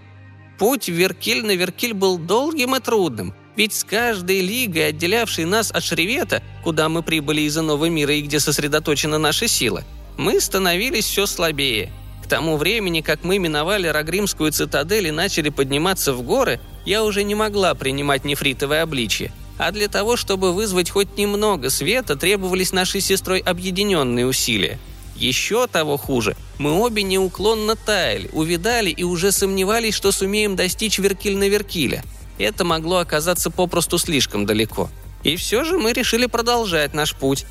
Путь 0.58 0.88
Веркиль 0.88 1.44
на 1.44 1.54
Веркиль 1.54 1.94
был 1.94 2.18
долгим 2.18 2.76
и 2.76 2.80
трудным, 2.80 3.34
ведь 3.56 3.72
с 3.72 3.84
каждой 3.84 4.40
лигой, 4.40 4.88
отделявшей 4.88 5.44
нас 5.44 5.70
от 5.70 5.82
Шревета, 5.84 6.42
куда 6.62 6.88
мы 6.88 7.02
прибыли 7.02 7.42
из 7.42 7.56
иного 7.56 7.88
мира 7.88 8.14
и 8.14 8.22
где 8.22 8.40
сосредоточена 8.40 9.18
наша 9.18 9.48
сила– 9.48 9.84
мы 10.16 10.40
становились 10.40 11.04
все 11.04 11.26
слабее. 11.26 11.92
К 12.24 12.28
тому 12.28 12.56
времени, 12.56 13.02
как 13.02 13.22
мы 13.22 13.38
миновали 13.38 13.86
Рагримскую 13.86 14.50
цитадель 14.50 15.08
и 15.08 15.12
начали 15.12 15.48
подниматься 15.48 16.12
в 16.12 16.22
горы, 16.22 16.58
я 16.84 17.04
уже 17.04 17.22
не 17.22 17.34
могла 17.34 17.74
принимать 17.74 18.24
нефритовое 18.24 18.82
обличье. 18.82 19.32
А 19.58 19.70
для 19.70 19.88
того, 19.88 20.16
чтобы 20.16 20.52
вызвать 20.52 20.90
хоть 20.90 21.16
немного 21.16 21.70
света, 21.70 22.16
требовались 22.16 22.72
нашей 22.72 23.00
сестрой 23.00 23.38
объединенные 23.38 24.26
усилия. 24.26 24.78
Еще 25.16 25.66
того 25.66 25.96
хуже, 25.96 26.36
мы 26.58 26.72
обе 26.72 27.02
неуклонно 27.02 27.74
таяли, 27.74 28.28
увидали 28.32 28.90
и 28.90 29.02
уже 29.02 29.32
сомневались, 29.32 29.94
что 29.94 30.12
сумеем 30.12 30.56
достичь 30.56 30.98
Веркиль 30.98 31.38
на 31.38 31.48
Веркиля. 31.48 32.02
Это 32.38 32.64
могло 32.64 32.98
оказаться 32.98 33.50
попросту 33.50 33.96
слишком 33.96 34.44
далеко. 34.44 34.90
И 35.22 35.36
все 35.36 35.64
же 35.64 35.78
мы 35.78 35.92
решили 35.92 36.26
продолжать 36.26 36.92
наш 36.92 37.14
путь. 37.14 37.46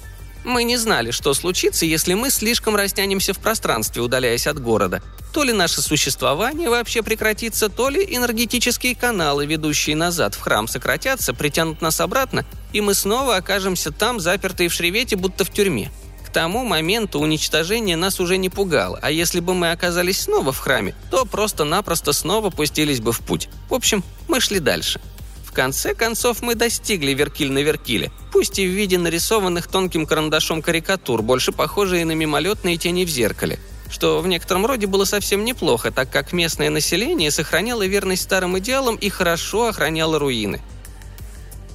Мы 0.46 0.64
не 0.64 0.78
знали, 0.78 1.10
что 1.10 1.34
случится, 1.34 1.88
если 1.88 2.14
мы 2.14 2.30
слишком 2.30 2.76
растянемся 2.76 3.34
в 3.34 3.40
пространстве, 3.40 4.04
удаляясь 4.04 4.46
от 4.46 4.60
города. 4.60 5.02
То 5.34 5.44
ли 5.44 5.52
наше 5.52 5.82
существование 5.82 6.70
вообще 6.70 7.02
прекратится, 7.02 7.68
то 7.68 7.90
ли 7.90 8.06
энергетические 8.16 8.96
каналы, 8.96 9.48
ведущие 9.48 9.96
назад 9.96 10.36
в 10.36 10.40
храм, 10.40 10.68
сократятся, 10.68 11.34
притянут 11.34 11.82
нас 11.82 12.00
обратно, 12.00 12.46
и 12.74 12.80
мы 12.80 12.94
снова 12.94 13.38
окажемся 13.38 13.92
там, 13.92 14.20
запертые 14.20 14.70
в 14.70 14.74
шревете, 14.74 15.16
будто 15.16 15.46
в 15.46 15.50
тюрьме. 15.50 15.92
К 16.24 16.30
тому 16.30 16.64
моменту 16.64 17.20
уничтожение 17.20 17.98
нас 17.98 18.20
уже 18.20 18.38
не 18.38 18.50
пугало, 18.50 19.00
а 19.02 19.10
если 19.10 19.40
бы 19.40 19.56
мы 19.56 19.72
оказались 19.72 20.22
снова 20.22 20.52
в 20.52 20.60
храме, 20.60 20.94
то 21.10 21.26
просто-напросто 21.26 22.14
снова 22.14 22.52
пустились 22.52 23.00
бы 23.00 23.14
в 23.14 23.22
путь. 23.22 23.50
В 23.68 23.74
общем, 23.74 24.04
мы 24.28 24.40
шли 24.40 24.60
дальше– 24.60 25.02
конце 25.56 25.96
концов 25.96 26.42
мы 26.42 26.54
достигли 26.54 27.14
Веркиль 27.14 27.52
на 27.52 27.60
Веркиле, 27.64 28.12
пусть 28.32 28.60
и 28.60 28.68
в 28.68 28.70
виде 28.70 29.00
нарисованных 29.00 29.68
тонким 29.68 30.06
карандашом 30.06 30.62
карикатур, 30.62 31.22
больше 31.22 31.52
похожие 31.52 32.06
на 32.06 32.12
мимолетные 32.12 32.78
тени 32.78 33.06
в 33.06 33.10
зеркале 33.10 33.60
что 33.88 34.20
в 34.20 34.28
некотором 34.28 34.66
роде 34.66 34.88
было 34.88 35.06
совсем 35.06 35.46
неплохо, 35.46 35.92
так 35.92 36.10
как 36.10 36.34
местное 36.34 36.70
население 36.70 37.32
сохраняло 37.32 37.86
верность 37.86 38.24
старым 38.24 38.58
идеалам 38.60 38.96
и 38.96 39.10
хорошо 39.10 39.68
охраняло 39.68 40.20
руины. 40.20 40.60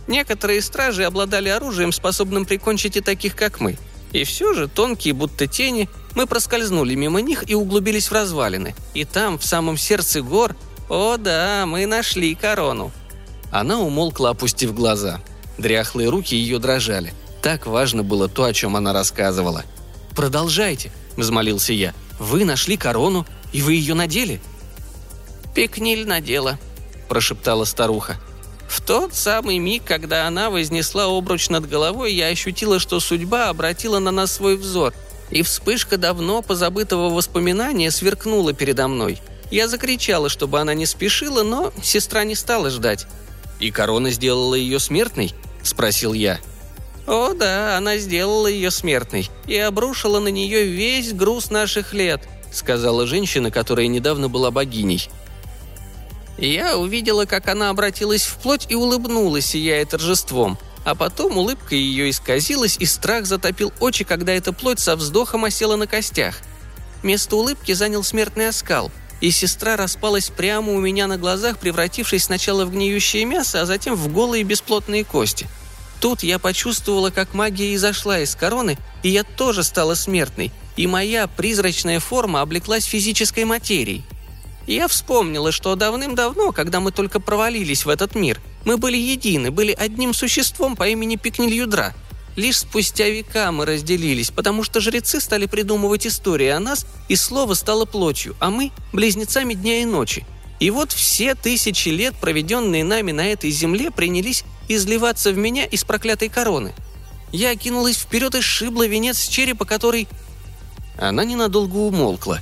Некоторые 0.06 0.60
стражи 0.60 1.04
обладали 1.04 1.48
оружием, 1.48 1.92
способным 1.92 2.44
прикончить 2.44 2.96
и 2.96 3.00
таких, 3.00 3.36
как 3.36 3.60
мы. 3.60 3.78
И 4.12 4.24
все 4.24 4.52
же, 4.54 4.66
тонкие, 4.66 5.14
будто 5.14 5.46
тени, 5.46 5.88
мы 6.16 6.26
проскользнули 6.26 6.94
мимо 6.94 7.20
них 7.20 7.48
и 7.48 7.54
углубились 7.54 8.08
в 8.08 8.12
развалины. 8.12 8.74
И 8.92 9.04
там, 9.04 9.38
в 9.38 9.44
самом 9.44 9.76
сердце 9.78 10.20
гор, 10.20 10.56
о 10.88 11.16
да, 11.16 11.64
мы 11.66 11.86
нашли 11.86 12.34
корону. 12.34 12.90
Она 13.50 13.80
умолкла, 13.80 14.30
опустив 14.30 14.74
глаза. 14.74 15.20
Дряхлые 15.58 16.08
руки 16.08 16.34
ее 16.36 16.58
дрожали. 16.58 17.12
Так 17.42 17.66
важно 17.66 18.02
было 18.02 18.28
то, 18.28 18.44
о 18.44 18.52
чем 18.52 18.76
она 18.76 18.92
рассказывала. 18.92 19.64
«Продолжайте»,— 20.14 20.92
взмолился 21.16 21.72
я. 21.72 21.94
«Вы 22.18 22.44
нашли 22.44 22.76
корону, 22.76 23.26
и 23.52 23.62
вы 23.62 23.74
ее 23.74 23.94
надели?» 23.94 24.40
«Пикниль 25.54 26.06
надела»,— 26.06 26.58
прошептала 27.08 27.64
старуха. 27.64 28.20
В 28.68 28.80
тот 28.80 29.14
самый 29.14 29.58
миг, 29.58 29.84
когда 29.84 30.28
она 30.28 30.48
вознесла 30.48 31.06
обруч 31.06 31.48
над 31.48 31.68
головой, 31.68 32.14
я 32.14 32.28
ощутила, 32.28 32.78
что 32.78 33.00
судьба 33.00 33.48
обратила 33.48 33.98
на 33.98 34.12
нас 34.12 34.32
свой 34.32 34.56
взор, 34.56 34.94
и 35.30 35.42
вспышка 35.42 35.96
давно 35.96 36.40
позабытого 36.40 37.10
воспоминания 37.10 37.90
сверкнула 37.90 38.52
передо 38.52 38.86
мной. 38.86 39.20
Я 39.50 39.66
закричала, 39.66 40.28
чтобы 40.28 40.60
она 40.60 40.74
не 40.74 40.86
спешила, 40.86 41.42
но 41.42 41.72
сестра 41.82 42.22
не 42.22 42.36
стала 42.36 42.70
ждать. 42.70 43.08
«И 43.60 43.70
корона 43.70 44.10
сделала 44.10 44.54
ее 44.54 44.80
смертной?»– 44.80 45.34
спросил 45.62 46.14
я. 46.14 46.40
«О 47.06 47.34
да, 47.34 47.76
она 47.76 47.98
сделала 47.98 48.46
ее 48.46 48.70
смертной 48.70 49.30
и 49.46 49.56
обрушила 49.56 50.18
на 50.18 50.28
нее 50.28 50.64
весь 50.64 51.12
груз 51.12 51.50
наших 51.50 51.92
лет»,– 51.92 52.26
сказала 52.52 53.06
женщина, 53.06 53.50
которая 53.50 53.86
недавно 53.86 54.28
была 54.28 54.50
богиней. 54.50 55.08
Я 56.38 56.78
увидела, 56.78 57.26
как 57.26 57.48
она 57.48 57.68
обратилась 57.68 58.22
в 58.22 58.36
плоть 58.36 58.66
и 58.70 58.74
улыбнулась, 58.74 59.46
сияя 59.46 59.84
торжеством. 59.84 60.58
А 60.82 60.94
потом 60.94 61.36
улыбка 61.36 61.74
ее 61.74 62.08
исказилась, 62.08 62.78
и 62.78 62.86
страх 62.86 63.26
затопил 63.26 63.70
очи, 63.80 64.04
когда 64.04 64.32
эта 64.32 64.54
плоть 64.54 64.80
со 64.80 64.96
вздохом 64.96 65.44
осела 65.44 65.76
на 65.76 65.86
костях. 65.86 66.36
Место 67.02 67.36
улыбки 67.36 67.72
занял 67.72 68.02
смертный 68.02 68.48
оскал– 68.48 68.90
и 69.20 69.30
сестра 69.30 69.76
распалась 69.76 70.30
прямо 70.30 70.72
у 70.72 70.80
меня 70.80 71.06
на 71.06 71.18
глазах, 71.18 71.58
превратившись 71.58 72.24
сначала 72.24 72.64
в 72.64 72.72
гниющее 72.72 73.24
мясо, 73.24 73.60
а 73.60 73.66
затем 73.66 73.94
в 73.94 74.12
голые 74.12 74.44
бесплотные 74.44 75.04
кости. 75.04 75.46
Тут 76.00 76.22
я 76.22 76.38
почувствовала, 76.38 77.10
как 77.10 77.34
магия 77.34 77.74
изошла 77.74 78.20
из 78.20 78.34
короны, 78.34 78.78
и 79.02 79.10
я 79.10 79.22
тоже 79.22 79.62
стала 79.62 79.94
смертной, 79.94 80.50
и 80.76 80.86
моя 80.86 81.26
призрачная 81.26 82.00
форма 82.00 82.40
облеклась 82.40 82.84
физической 82.84 83.44
материей. 83.44 84.04
Я 84.66 84.88
вспомнила, 84.88 85.52
что 85.52 85.74
давным-давно, 85.74 86.52
когда 86.52 86.80
мы 86.80 86.92
только 86.92 87.20
провалились 87.20 87.84
в 87.84 87.88
этот 87.88 88.14
мир, 88.14 88.40
мы 88.64 88.78
были 88.78 88.96
едины, 88.96 89.50
были 89.50 89.72
одним 89.72 90.14
существом 90.14 90.76
по 90.76 90.88
имени 90.88 91.16
Пикнильюдра– 91.16 91.94
Лишь 92.40 92.60
спустя 92.60 93.06
века 93.10 93.52
мы 93.52 93.66
разделились, 93.66 94.30
потому 94.30 94.64
что 94.64 94.80
жрецы 94.80 95.20
стали 95.20 95.44
придумывать 95.44 96.06
истории 96.06 96.48
о 96.48 96.58
нас, 96.58 96.86
и 97.06 97.14
слово 97.14 97.52
стало 97.52 97.84
плотью, 97.84 98.34
а 98.40 98.48
мы– 98.48 98.72
близнецами 98.94 99.52
дня 99.52 99.82
и 99.82 99.84
ночи. 99.84 100.24
И 100.58 100.70
вот 100.70 100.90
все 100.90 101.34
тысячи 101.34 101.90
лет, 101.90 102.14
проведенные 102.18 102.82
нами 102.82 103.12
на 103.12 103.26
этой 103.26 103.50
земле, 103.50 103.90
принялись 103.90 104.44
изливаться 104.68 105.32
в 105.32 105.36
меня 105.36 105.66
из 105.66 105.84
проклятой 105.84 106.30
короны. 106.30 106.72
Я 107.30 107.54
кинулась 107.56 107.98
вперед 107.98 108.34
и 108.34 108.40
сшибла 108.40 108.86
венец 108.86 109.18
с 109.18 109.28
черепа, 109.28 109.66
который... 109.66 110.08
Она 110.98 111.26
ненадолго 111.26 111.76
умолкла. 111.76 112.40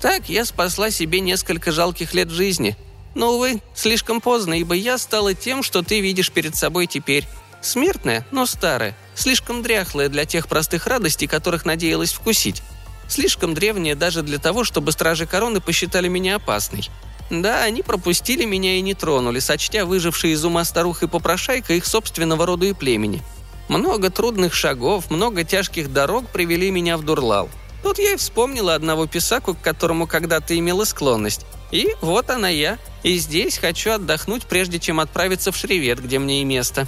Так 0.00 0.28
я 0.28 0.44
спасла 0.44 0.90
себе 0.90 1.20
несколько 1.20 1.70
жалких 1.70 2.14
лет 2.14 2.30
жизни. 2.30 2.76
Но, 3.14 3.34
увы, 3.34 3.62
слишком 3.76 4.20
поздно, 4.20 4.54
ибо 4.54 4.74
я 4.74 4.98
стала 4.98 5.34
тем, 5.34 5.62
что 5.62 5.82
ты 5.82 6.00
видишь 6.00 6.32
перед 6.32 6.56
собой 6.56 6.88
теперь. 6.88 7.28
Смертная, 7.62 8.26
но 8.32 8.44
старая, 8.44 8.96
слишком 9.14 9.62
дряхлая 9.62 10.08
для 10.08 10.24
тех 10.24 10.48
простых 10.48 10.86
радостей, 10.88 11.28
которых 11.28 11.64
надеялась 11.64 12.12
вкусить. 12.12 12.62
Слишком 13.08 13.54
древняя 13.54 13.94
даже 13.94 14.22
для 14.22 14.38
того, 14.38 14.64
чтобы 14.64 14.90
стражи 14.90 15.26
короны 15.26 15.60
посчитали 15.60 16.08
меня 16.08 16.36
опасной. 16.36 16.90
Да, 17.30 17.62
они 17.62 17.82
пропустили 17.82 18.44
меня 18.44 18.76
и 18.76 18.80
не 18.80 18.94
тронули, 18.94 19.38
сочтя 19.38 19.86
выжившие 19.86 20.34
из 20.34 20.44
ума 20.44 20.64
старух 20.64 21.02
и 21.02 21.08
попрошайка 21.08 21.72
их 21.74 21.86
собственного 21.86 22.46
рода 22.46 22.66
и 22.66 22.72
племени. 22.72 23.22
Много 23.68 24.10
трудных 24.10 24.54
шагов, 24.54 25.10
много 25.10 25.44
тяжких 25.44 25.92
дорог 25.92 26.28
привели 26.28 26.70
меня 26.70 26.96
в 26.96 27.04
Дурлал. 27.04 27.48
Тут 27.82 27.98
я 27.98 28.12
и 28.12 28.16
вспомнила 28.16 28.74
одного 28.74 29.06
писаку, 29.06 29.54
к 29.54 29.60
которому 29.60 30.06
когда-то 30.06 30.58
имела 30.58 30.84
склонность. 30.84 31.46
И 31.70 31.88
вот 32.00 32.28
она 32.28 32.48
я. 32.48 32.78
И 33.02 33.16
здесь 33.18 33.58
хочу 33.58 33.92
отдохнуть, 33.92 34.46
прежде 34.46 34.78
чем 34.78 35.00
отправиться 35.00 35.52
в 35.52 35.56
Шревет, 35.56 36.02
где 36.02 36.18
мне 36.18 36.42
и 36.42 36.44
место. 36.44 36.86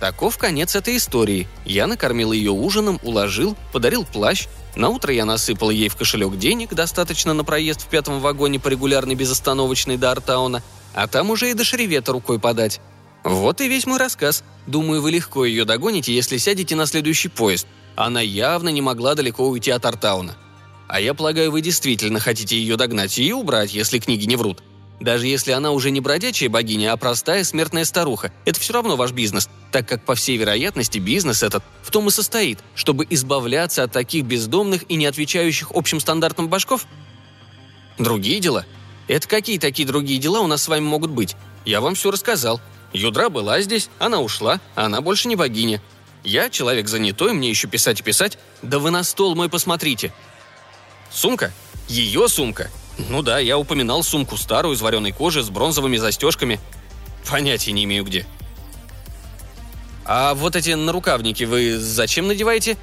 Таков 0.00 0.36
конец 0.36 0.76
этой 0.76 0.98
истории. 0.98 1.48
Я 1.64 1.86
накормил 1.86 2.32
ее 2.32 2.50
ужином, 2.50 3.00
уложил, 3.02 3.56
подарил 3.72 4.04
плащ. 4.04 4.46
На 4.74 4.90
утро 4.90 5.12
я 5.12 5.24
насыпал 5.24 5.70
ей 5.70 5.88
в 5.88 5.96
кошелек 5.96 6.36
денег, 6.36 6.74
достаточно 6.74 7.32
на 7.32 7.44
проезд 7.44 7.82
в 7.82 7.86
пятом 7.86 8.20
вагоне 8.20 8.60
по 8.60 8.68
регулярной 8.68 9.14
безостановочной 9.14 9.96
до 9.96 10.12
Артауна, 10.12 10.62
а 10.94 11.06
там 11.06 11.30
уже 11.30 11.50
и 11.50 11.54
до 11.54 11.64
Шеревета 11.64 12.12
рукой 12.12 12.38
подать. 12.38 12.80
Вот 13.24 13.60
и 13.60 13.68
весь 13.68 13.86
мой 13.86 13.98
рассказ. 13.98 14.44
Думаю, 14.66 15.00
вы 15.00 15.10
легко 15.10 15.44
ее 15.46 15.64
догоните, 15.64 16.14
если 16.14 16.36
сядете 16.36 16.76
на 16.76 16.86
следующий 16.86 17.28
поезд. 17.28 17.66
Она 17.96 18.20
явно 18.20 18.68
не 18.68 18.82
могла 18.82 19.14
далеко 19.14 19.48
уйти 19.48 19.70
от 19.70 19.86
Артауна. 19.86 20.36
А 20.88 21.00
я 21.00 21.14
полагаю, 21.14 21.50
вы 21.50 21.62
действительно 21.62 22.20
хотите 22.20 22.56
ее 22.56 22.76
догнать 22.76 23.18
и 23.18 23.32
убрать, 23.32 23.72
если 23.72 23.98
книги 23.98 24.26
не 24.26 24.36
врут. 24.36 24.62
Даже 25.00 25.26
если 25.26 25.52
она 25.52 25.72
уже 25.72 25.90
не 25.90 26.00
бродячая 26.00 26.48
богиня, 26.48 26.92
а 26.92 26.96
простая 26.96 27.44
смертная 27.44 27.84
старуха, 27.84 28.32
это 28.44 28.58
все 28.58 28.72
равно 28.72 28.96
ваш 28.96 29.12
бизнес, 29.12 29.48
так 29.70 29.86
как, 29.86 30.04
по 30.04 30.14
всей 30.14 30.36
вероятности, 30.38 30.98
бизнес 30.98 31.42
этот 31.42 31.62
в 31.82 31.90
том 31.90 32.08
и 32.08 32.10
состоит, 32.10 32.60
чтобы 32.74 33.06
избавляться 33.10 33.82
от 33.82 33.92
таких 33.92 34.24
бездомных 34.24 34.84
и 34.88 34.96
не 34.96 35.06
отвечающих 35.06 35.70
общим 35.74 36.00
стандартам 36.00 36.48
башков? 36.48 36.86
Другие 37.98 38.40
дела? 38.40 38.64
Это 39.08 39.28
какие 39.28 39.58
такие 39.58 39.86
другие 39.86 40.18
дела 40.18 40.40
у 40.40 40.46
нас 40.46 40.62
с 40.62 40.68
вами 40.68 40.84
могут 40.84 41.10
быть? 41.10 41.36
Я 41.64 41.80
вам 41.80 41.94
все 41.94 42.10
рассказал. 42.10 42.60
Юдра 42.92 43.28
была 43.28 43.60
здесь, 43.60 43.90
она 43.98 44.20
ушла, 44.20 44.60
а 44.74 44.86
она 44.86 45.00
больше 45.00 45.28
не 45.28 45.36
богиня. 45.36 45.82
Я 46.24 46.50
человек 46.50 46.88
занятой, 46.88 47.34
мне 47.34 47.50
еще 47.50 47.68
писать 47.68 48.00
и 48.00 48.02
писать. 48.02 48.38
Да 48.62 48.78
вы 48.78 48.90
на 48.90 49.04
стол 49.04 49.34
мой 49.34 49.48
посмотрите. 49.48 50.12
Сумка? 51.12 51.52
Ее 51.88 52.28
сумка. 52.28 52.70
Ну 52.98 53.22
да, 53.22 53.38
я 53.38 53.58
упоминал 53.58 54.02
сумку 54.02 54.36
старую 54.36 54.74
из 54.74 54.80
вареной 54.80 55.12
кожи 55.12 55.42
с 55.42 55.50
бронзовыми 55.50 55.96
застежками. 55.96 56.60
Понятия 57.28 57.72
не 57.72 57.84
имею 57.84 58.04
где. 58.04 58.26
А 60.04 60.34
вот 60.34 60.56
эти 60.56 60.70
нарукавники 60.70 61.44
вы 61.44 61.78
зачем 61.78 62.28
надеваете? 62.28 62.76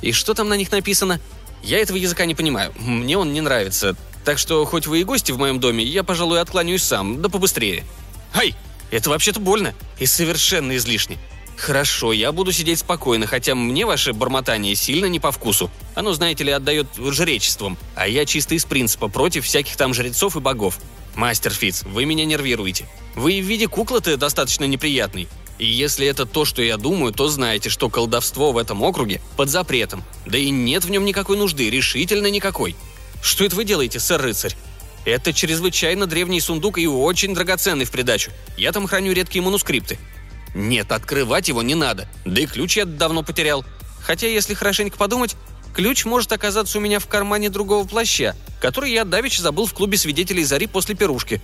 И 0.00 0.12
что 0.12 0.34
там 0.34 0.48
на 0.48 0.54
них 0.54 0.72
написано? 0.72 1.20
Я 1.62 1.78
этого 1.78 1.96
языка 1.96 2.24
не 2.24 2.34
понимаю. 2.34 2.72
Мне 2.78 3.18
он 3.18 3.32
не 3.32 3.40
нравится. 3.40 3.96
Так 4.24 4.38
что, 4.38 4.64
хоть 4.64 4.86
вы 4.86 5.00
и 5.00 5.04
гости 5.04 5.32
в 5.32 5.38
моем 5.38 5.60
доме, 5.60 5.84
я, 5.84 6.02
пожалуй, 6.02 6.40
откланяюсь 6.40 6.82
сам, 6.82 7.20
да 7.20 7.28
побыстрее. 7.28 7.84
Ай! 8.34 8.54
Это 8.90 9.10
вообще-то 9.10 9.40
больно 9.40 9.74
и 9.98 10.06
совершенно 10.06 10.76
излишне. 10.76 11.16
«Хорошо, 11.60 12.14
я 12.14 12.32
буду 12.32 12.52
сидеть 12.52 12.78
спокойно, 12.78 13.26
хотя 13.26 13.54
мне 13.54 13.84
ваше 13.84 14.14
бормотание 14.14 14.74
сильно 14.74 15.04
не 15.04 15.20
по 15.20 15.30
вкусу. 15.30 15.70
Оно, 15.94 16.14
знаете 16.14 16.42
ли, 16.42 16.50
отдает 16.50 16.86
жречеством, 16.96 17.76
а 17.94 18.08
я 18.08 18.24
чисто 18.24 18.54
из 18.54 18.64
принципа 18.64 19.08
против 19.08 19.44
всяких 19.44 19.76
там 19.76 19.92
жрецов 19.92 20.36
и 20.36 20.40
богов. 20.40 20.78
Мастер 21.16 21.52
Фиц, 21.52 21.82
вы 21.82 22.06
меня 22.06 22.24
нервируете. 22.24 22.88
Вы 23.14 23.42
в 23.42 23.44
виде 23.44 23.68
куклы-то 23.68 24.16
достаточно 24.16 24.64
неприятный. 24.64 25.28
И 25.58 25.66
если 25.66 26.06
это 26.06 26.24
то, 26.24 26.46
что 26.46 26.62
я 26.62 26.78
думаю, 26.78 27.12
то 27.12 27.28
знаете, 27.28 27.68
что 27.68 27.90
колдовство 27.90 28.52
в 28.52 28.56
этом 28.56 28.82
округе 28.82 29.20
под 29.36 29.50
запретом. 29.50 30.02
Да 30.24 30.38
и 30.38 30.48
нет 30.48 30.86
в 30.86 30.90
нем 30.90 31.04
никакой 31.04 31.36
нужды, 31.36 31.68
решительно 31.68 32.28
никакой. 32.28 32.74
Что 33.22 33.44
это 33.44 33.56
вы 33.56 33.64
делаете, 33.64 34.00
сэр-рыцарь? 34.00 34.56
Это 35.04 35.34
чрезвычайно 35.34 36.06
древний 36.06 36.40
сундук 36.40 36.78
и 36.78 36.86
очень 36.86 37.34
драгоценный 37.34 37.84
в 37.84 37.90
придачу. 37.90 38.30
Я 38.56 38.72
там 38.72 38.86
храню 38.86 39.12
редкие 39.12 39.42
манускрипты. 39.42 39.98
Нет, 40.54 40.92
открывать 40.92 41.48
его 41.48 41.62
не 41.62 41.74
надо. 41.74 42.08
Да 42.24 42.40
и 42.40 42.46
ключ 42.46 42.76
я 42.76 42.84
давно 42.84 43.22
потерял. 43.22 43.64
Хотя, 44.02 44.26
если 44.26 44.54
хорошенько 44.54 44.96
подумать, 44.96 45.36
ключ 45.74 46.04
может 46.04 46.32
оказаться 46.32 46.78
у 46.78 46.80
меня 46.80 46.98
в 46.98 47.06
кармане 47.06 47.50
другого 47.50 47.86
плаща, 47.86 48.34
который 48.60 48.92
я 48.92 49.04
давеча 49.04 49.42
забыл 49.42 49.66
в 49.66 49.74
клубе 49.74 49.96
свидетелей 49.98 50.44
Зари 50.44 50.66
после 50.66 50.94
пирушки. 50.94 51.40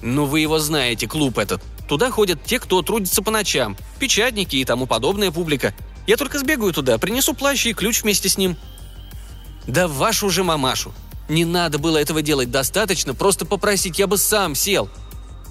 Ну 0.00 0.26
вы 0.26 0.40
его 0.40 0.58
знаете, 0.58 1.06
клуб 1.06 1.38
этот. 1.38 1.62
Туда 1.88 2.10
ходят 2.10 2.44
те, 2.44 2.60
кто 2.60 2.82
трудится 2.82 3.22
по 3.22 3.30
ночам, 3.30 3.76
печатники 3.98 4.56
и 4.56 4.64
тому 4.64 4.86
подобная 4.86 5.30
публика. 5.30 5.74
Я 6.06 6.16
только 6.16 6.38
сбегаю 6.38 6.72
туда, 6.72 6.98
принесу 6.98 7.34
плащ 7.34 7.66
и 7.66 7.74
ключ 7.74 8.02
вместе 8.02 8.28
с 8.28 8.38
ним. 8.38 8.56
Да 9.66 9.88
вашу 9.88 10.30
же 10.30 10.44
мамашу. 10.44 10.94
Не 11.28 11.44
надо 11.44 11.78
было 11.78 11.98
этого 11.98 12.22
делать, 12.22 12.50
достаточно 12.50 13.12
просто 13.12 13.44
попросить, 13.44 13.98
я 13.98 14.06
бы 14.06 14.16
сам 14.16 14.54
сел. 14.54 14.88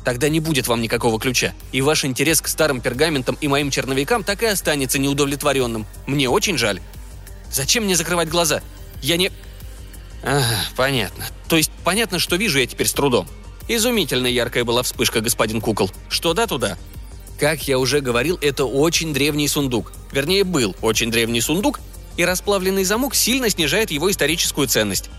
Тогда 0.08 0.30
не 0.30 0.40
будет 0.40 0.70
вам 0.70 0.82
никакого 0.82 1.20
ключа, 1.20 1.54
и 1.74 1.82
ваш 1.82 2.06
интерес 2.06 2.40
к 2.40 2.48
старым 2.48 2.80
пергаментам 2.80 3.38
и 3.42 3.50
моим 3.50 3.70
черновикам 3.70 4.24
так 4.24 4.42
и 4.42 4.46
останется 4.46 5.00
неудовлетворенным. 5.00 5.86
Мне 6.06 6.30
очень 6.30 6.58
жаль. 6.58 6.80
Зачем 7.52 7.84
мне 7.84 7.94
закрывать 7.94 8.30
глаза? 8.30 8.62
Я 9.02 9.18
не... 9.18 9.34
А, 10.24 10.42
понятно. 10.78 11.26
То 11.50 11.58
есть 11.58 11.72
понятно, 11.84 12.20
что 12.20 12.38
вижу 12.38 12.58
я 12.58 12.66
теперь 12.66 12.88
с 12.88 12.94
трудом. 12.94 13.28
Изумительно 13.68 14.28
яркая 14.28 14.64
была 14.64 14.82
вспышка, 14.82 15.20
господин 15.20 15.60
Кукол. 15.60 15.92
Что 16.08 16.34
да, 16.34 16.48
туда. 16.48 16.78
Как 17.38 17.68
я 17.68 17.78
уже 17.78 18.00
говорил, 18.00 18.40
это 18.42 18.64
очень 18.64 19.14
древний 19.14 19.50
сундук. 19.50 19.92
Вернее, 20.14 20.46
был 20.46 20.74
очень 20.82 21.12
древний 21.12 21.42
сундук, 21.42 21.82
и 22.16 22.24
расплавленный 22.24 22.86
замок 22.86 23.14
сильно 23.14 23.50
снижает 23.50 23.92
его 23.92 24.10
историческую 24.10 24.70
ценность. 24.70 25.10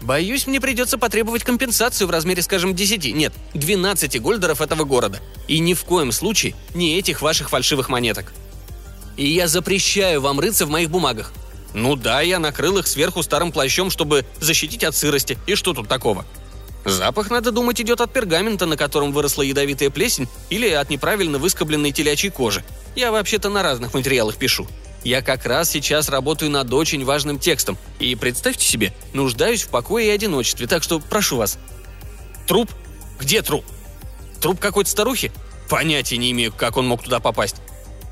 Боюсь, 0.00 0.46
мне 0.46 0.60
придется 0.60 0.96
потребовать 0.96 1.42
компенсацию 1.42 2.06
в 2.06 2.10
размере, 2.10 2.42
скажем, 2.42 2.74
10, 2.74 3.14
нет, 3.14 3.32
12 3.54 4.20
гольдеров 4.20 4.60
этого 4.60 4.84
города. 4.84 5.20
И 5.48 5.58
ни 5.58 5.74
в 5.74 5.84
коем 5.84 6.12
случае 6.12 6.54
не 6.74 6.98
этих 6.98 7.20
ваших 7.20 7.50
фальшивых 7.50 7.88
монеток. 7.88 8.32
И 9.16 9.26
я 9.26 9.48
запрещаю 9.48 10.20
вам 10.20 10.38
рыться 10.38 10.66
в 10.66 10.70
моих 10.70 10.90
бумагах. 10.90 11.32
Ну 11.74 11.96
да, 11.96 12.20
я 12.20 12.38
накрыл 12.38 12.78
их 12.78 12.86
сверху 12.86 13.22
старым 13.22 13.52
плащом, 13.52 13.90
чтобы 13.90 14.24
защитить 14.40 14.84
от 14.84 14.94
сырости. 14.94 15.36
И 15.46 15.54
что 15.54 15.74
тут 15.74 15.88
такого? 15.88 16.24
Запах, 16.84 17.30
надо 17.30 17.50
думать, 17.50 17.80
идет 17.80 18.00
от 18.00 18.12
пергамента, 18.12 18.64
на 18.64 18.76
котором 18.76 19.12
выросла 19.12 19.42
ядовитая 19.42 19.90
плесень, 19.90 20.28
или 20.48 20.68
от 20.70 20.88
неправильно 20.90 21.38
выскобленной 21.38 21.92
телячьей 21.92 22.30
кожи. 22.30 22.64
Я 22.94 23.12
вообще-то 23.12 23.50
на 23.50 23.62
разных 23.62 23.92
материалах 23.92 24.36
пишу. 24.36 24.66
Я 25.04 25.22
как 25.22 25.46
раз 25.46 25.70
сейчас 25.70 26.08
работаю 26.08 26.50
над 26.50 26.72
очень 26.72 27.04
важным 27.04 27.38
текстом. 27.38 27.78
И 27.98 28.14
представьте 28.14 28.66
себе, 28.66 28.92
нуждаюсь 29.12 29.62
в 29.62 29.68
покое 29.68 30.08
и 30.08 30.10
одиночестве, 30.10 30.66
так 30.66 30.82
что 30.82 31.00
прошу 31.00 31.36
вас. 31.36 31.58
Труп? 32.46 32.70
Где 33.20 33.42
труп? 33.42 33.64
Труп 34.40 34.58
какой-то 34.60 34.90
старухи? 34.90 35.32
Понятия 35.68 36.16
не 36.16 36.30
имею, 36.32 36.52
как 36.52 36.76
он 36.76 36.86
мог 36.86 37.02
туда 37.02 37.20
попасть. 37.20 37.56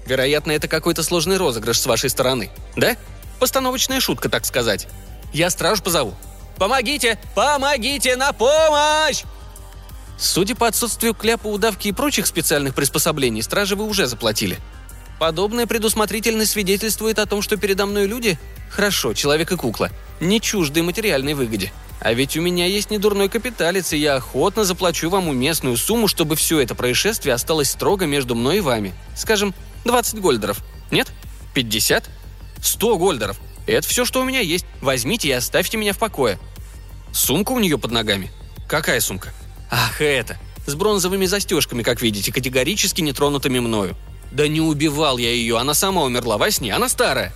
Вероятно, 0.07 0.52
это 0.52 0.69
какой-то 0.69 1.02
сложный 1.02 1.37
розыгрыш 1.37 1.81
с 1.81 1.87
вашей 1.87 2.11
стороны. 2.11 2.50
Да? 2.76 2.97
Постановочная 3.40 4.00
шутка, 4.00 4.28
так 4.28 4.45
сказать. 4.47 4.87
Я 5.33 5.50
стражу 5.50 5.83
позову. 5.83 6.14
Помогите! 6.59 7.19
Помогите! 7.35 8.16
На 8.16 8.33
помощь! 8.33 9.25
Судя 10.19 10.55
по 10.55 10.66
отсутствию 10.66 11.14
кляпа, 11.14 11.49
удавки 11.49 11.88
и 11.88 11.93
прочих 11.93 12.26
специальных 12.26 12.75
приспособлений, 12.75 13.43
стражи 13.43 13.76
вы 13.76 13.85
уже 13.85 14.07
заплатили. 14.07 14.59
Подобная 15.18 15.66
предусмотрительность 15.66 16.52
свидетельствует 16.52 17.18
о 17.18 17.26
том, 17.26 17.40
что 17.40 17.56
передо 17.56 17.87
мной 17.87 18.06
люди– 18.06 18.38
хорошо, 18.70 19.14
человек 19.14 19.50
и 19.52 19.56
кукла, 19.56 19.90
не 20.20 20.40
чужды 20.40 20.82
материальной 20.82 21.35
выгоде. 21.35 21.73
А 22.00 22.12
ведь 22.12 22.37
у 22.37 22.42
меня 22.42 22.66
есть 22.66 22.90
недурной 22.90 23.30
капиталец, 23.30 23.94
и 23.94 23.96
я 23.96 24.16
охотно 24.16 24.64
заплачу 24.64 25.08
вам 25.08 25.28
уместную 25.28 25.78
сумму, 25.78 26.09
чтобы 26.09 26.37
все 26.37 26.61
это 26.61 26.74
происшествие 26.74 27.35
осталось 27.35 27.70
строго 27.70 28.05
между 28.05 28.35
мной 28.35 28.59
и 28.59 28.61
вами. 28.61 28.94
Скажем, 29.16 29.55
20 29.87 30.20
гольдеров. 30.20 30.59
Нет? 30.90 31.11
50? 31.55 32.11
100 32.62 32.98
гольдеров. 32.98 33.40
Это 33.66 33.88
все, 33.88 34.05
что 34.05 34.20
у 34.20 34.24
меня 34.24 34.40
есть. 34.40 34.66
Возьмите 34.83 35.29
и 35.29 35.33
оставьте 35.33 35.79
меня 35.79 35.94
в 35.94 35.98
покое. 35.98 36.38
Сумка 37.12 37.52
у 37.52 37.59
нее 37.59 37.79
под 37.79 37.92
ногами. 37.92 38.31
Какая 38.68 39.00
сумка? 39.00 39.33
Ах, 39.70 40.02
это. 40.02 40.38
С 40.66 40.74
бронзовыми 40.74 41.24
застежками, 41.24 41.83
как 41.83 42.02
видите, 42.02 42.31
категорически 42.31 43.00
нетронутыми 43.00 43.59
мною. 43.59 43.96
Да 44.33 44.49
не 44.49 44.61
убивал 44.61 45.19
я 45.19 45.31
ее, 45.31 45.59
она 45.59 45.75
сама 45.75 46.03
умерла 46.03 46.39
во 46.39 46.51
сне, 46.51 46.75
она 46.75 46.89
старая. 46.89 47.33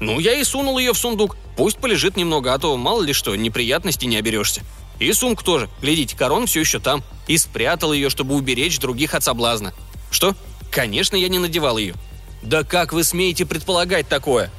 Ну, 0.00 0.18
я 0.18 0.34
и 0.34 0.44
сунул 0.44 0.78
ее 0.78 0.92
в 0.94 0.98
сундук. 0.98 1.36
Пусть 1.56 1.76
полежит 1.76 2.16
немного, 2.16 2.54
а 2.54 2.58
то 2.58 2.76
мало 2.76 3.02
ли 3.02 3.12
что, 3.12 3.36
неприятностей 3.36 4.06
не 4.06 4.16
оберешься. 4.16 4.62
И 4.98 5.12
сумку 5.12 5.44
тоже. 5.44 5.68
Глядите, 5.80 6.16
корон 6.16 6.46
все 6.46 6.60
еще 6.60 6.78
там. 6.78 7.02
И 7.26 7.36
спрятал 7.36 7.92
ее, 7.92 8.10
чтобы 8.10 8.34
уберечь 8.34 8.78
других 8.78 9.14
от 9.14 9.22
соблазна. 9.22 9.74
Что? 10.10 10.34
Конечно, 10.70 11.16
я 11.16 11.28
не 11.28 11.38
надевал 11.38 11.78
ее. 11.78 11.94
Да 12.42 12.64
как 12.64 12.92
вы 12.92 13.04
смеете 13.04 13.44
предполагать 13.44 14.08
такое? 14.08 14.50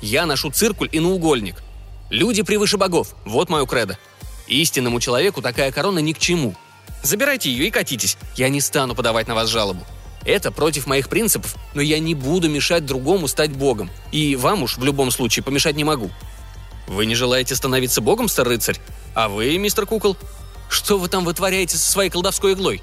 Я 0.00 0.26
ношу 0.26 0.50
циркуль 0.50 0.88
и 0.92 1.00
наугольник. 1.00 1.62
Люди 2.10 2.42
превыше 2.42 2.76
богов. 2.76 3.14
Вот 3.24 3.48
мое 3.48 3.66
кредо. 3.66 3.98
Истинному 4.46 5.00
человеку 5.00 5.42
такая 5.42 5.72
корона 5.72 6.00
ни 6.00 6.12
к 6.12 6.18
чему. 6.18 6.54
Забирайте 7.02 7.50
ее 7.50 7.66
и 7.66 7.70
катитесь. 7.70 8.16
Я 8.36 8.48
не 8.48 8.60
стану 8.60 8.94
подавать 8.94 9.26
на 9.26 9.34
вас 9.34 9.48
жалобу. 9.48 9.84
Это 10.24 10.50
против 10.50 10.86
моих 10.86 11.08
принципов, 11.08 11.56
но 11.74 11.82
я 11.82 11.98
не 11.98 12.14
буду 12.14 12.48
мешать 12.48 12.86
другому 12.86 13.28
стать 13.28 13.52
богом. 13.52 13.90
И 14.10 14.36
вам 14.36 14.62
уж 14.62 14.78
в 14.78 14.84
любом 14.84 15.10
случае 15.10 15.42
помешать 15.42 15.76
не 15.76 15.84
могу. 15.84 16.10
Вы 16.86 17.06
не 17.06 17.14
желаете 17.14 17.54
становиться 17.54 18.00
богом, 18.00 18.28
стар-рыцарь? 18.28 18.78
А 19.14 19.28
вы, 19.28 19.56
мистер 19.58 19.86
Кукол? 19.86 20.16
Что 20.68 20.98
вы 20.98 21.08
там 21.08 21.24
вытворяете 21.24 21.76
со 21.76 21.90
своей 21.90 22.10
колдовской 22.10 22.54
иглой? 22.54 22.82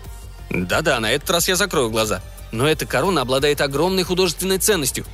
Да-да, 0.50 1.00
на 1.00 1.12
этот 1.12 1.30
раз 1.30 1.48
я 1.48 1.56
закрою 1.56 1.90
глаза. 1.90 2.22
Но 2.52 2.68
эта 2.68 2.86
корона 2.86 3.22
обладает 3.22 3.62
огромной 3.62 4.04
художественной 4.04 4.58
ценностью. 4.58 5.06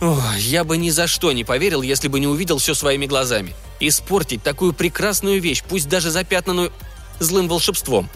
О, 0.00 0.18
я 0.38 0.64
бы 0.64 0.76
ни 0.76 0.90
за 0.90 1.06
что 1.06 1.32
не 1.32 1.44
поверил, 1.44 1.82
если 1.82 2.08
бы 2.08 2.20
не 2.20 2.26
увидел 2.26 2.58
все 2.58 2.74
своими 2.74 3.06
глазами. 3.06 3.54
Испортить 3.80 4.42
такую 4.42 4.72
прекрасную 4.72 5.40
вещь, 5.40 5.62
пусть 5.68 5.88
даже 5.88 6.10
запятнанную 6.10 6.72
злым 7.18 7.48
волшебством. 7.48 8.08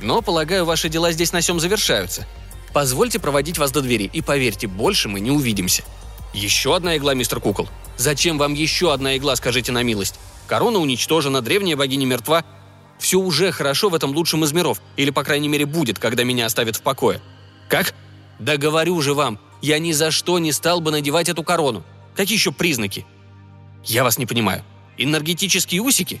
Но, 0.00 0.20
полагаю, 0.20 0.64
ваши 0.64 0.88
дела 0.88 1.12
здесь 1.12 1.32
на 1.32 1.40
всем 1.40 1.60
завершаются. 1.60 2.26
Позвольте 2.72 3.18
проводить 3.18 3.58
вас 3.58 3.72
до 3.72 3.80
двери, 3.80 4.10
и 4.12 4.20
поверьте, 4.20 4.66
больше 4.66 5.08
мы 5.08 5.20
не 5.20 5.30
увидимся. 5.30 5.84
Еще 6.34 6.76
одна 6.76 6.96
игла, 6.96 7.14
мистер 7.14 7.40
Кукол. 7.40 7.68
Зачем 7.96 8.38
вам 8.38 8.54
еще 8.54 8.92
одна 8.92 9.16
игла, 9.16 9.34
скажите 9.36 9.72
на 9.72 9.82
милость? 9.82 10.16
Корона 10.46 10.78
уничтожена, 10.78 11.40
древняя 11.40 11.76
богиня 11.76 12.06
мертва. 12.06 12.44
Все 12.98 13.18
уже 13.18 13.52
хорошо 13.52 13.88
в 13.88 13.94
этом 13.94 14.10
лучшем 14.10 14.44
из 14.44 14.52
миров, 14.52 14.80
или, 14.96 15.10
по 15.10 15.24
крайней 15.24 15.48
мере, 15.48 15.66
будет, 15.66 15.98
когда 15.98 16.24
меня 16.24 16.46
оставят 16.46 16.76
в 16.76 16.82
покое. 16.82 17.20
Как? 17.68 17.94
Да 18.38 18.56
говорю 18.56 19.00
же 19.00 19.14
вам, 19.14 19.38
я 19.62 19.78
ни 19.78 19.92
за 19.92 20.10
что 20.10 20.38
не 20.38 20.52
стал 20.52 20.80
бы 20.80 20.90
надевать 20.90 21.28
эту 21.28 21.42
корону. 21.42 21.84
Какие 22.14 22.36
еще 22.36 22.52
признаки? 22.52 23.06
Я 23.84 24.04
вас 24.04 24.18
не 24.18 24.26
понимаю. 24.26 24.64
Энергетические 24.96 25.80
усики? 25.80 26.20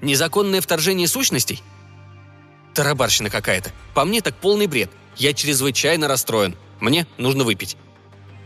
Незаконное 0.00 0.60
вторжение 0.60 1.08
сущностей? 1.08 1.62
Тарабарщина 2.74 3.30
какая-то. 3.30 3.72
По 3.94 4.04
мне 4.04 4.20
так 4.20 4.36
полный 4.36 4.66
бред– 4.66 4.90
я 5.16 5.32
чрезвычайно 5.32 6.08
расстроен. 6.08 6.56
Мне 6.80 7.06
нужно 7.18 7.44
выпить. 7.44 7.76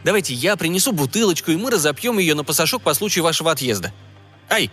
Давайте 0.05 0.35
я 0.35 0.57
принесу 0.57 0.93
бутылочку, 0.93 1.51
и 1.51 1.57
мы 1.57 1.71
разопьем 1.71 2.19
ее 2.19 2.35
на 2.35 2.45
пасашок 2.45 2.83
по 2.83 2.95
случаю 2.95 3.25
вашего 3.25 3.51
отъезда. 3.51 3.93
Ай, 4.49 4.71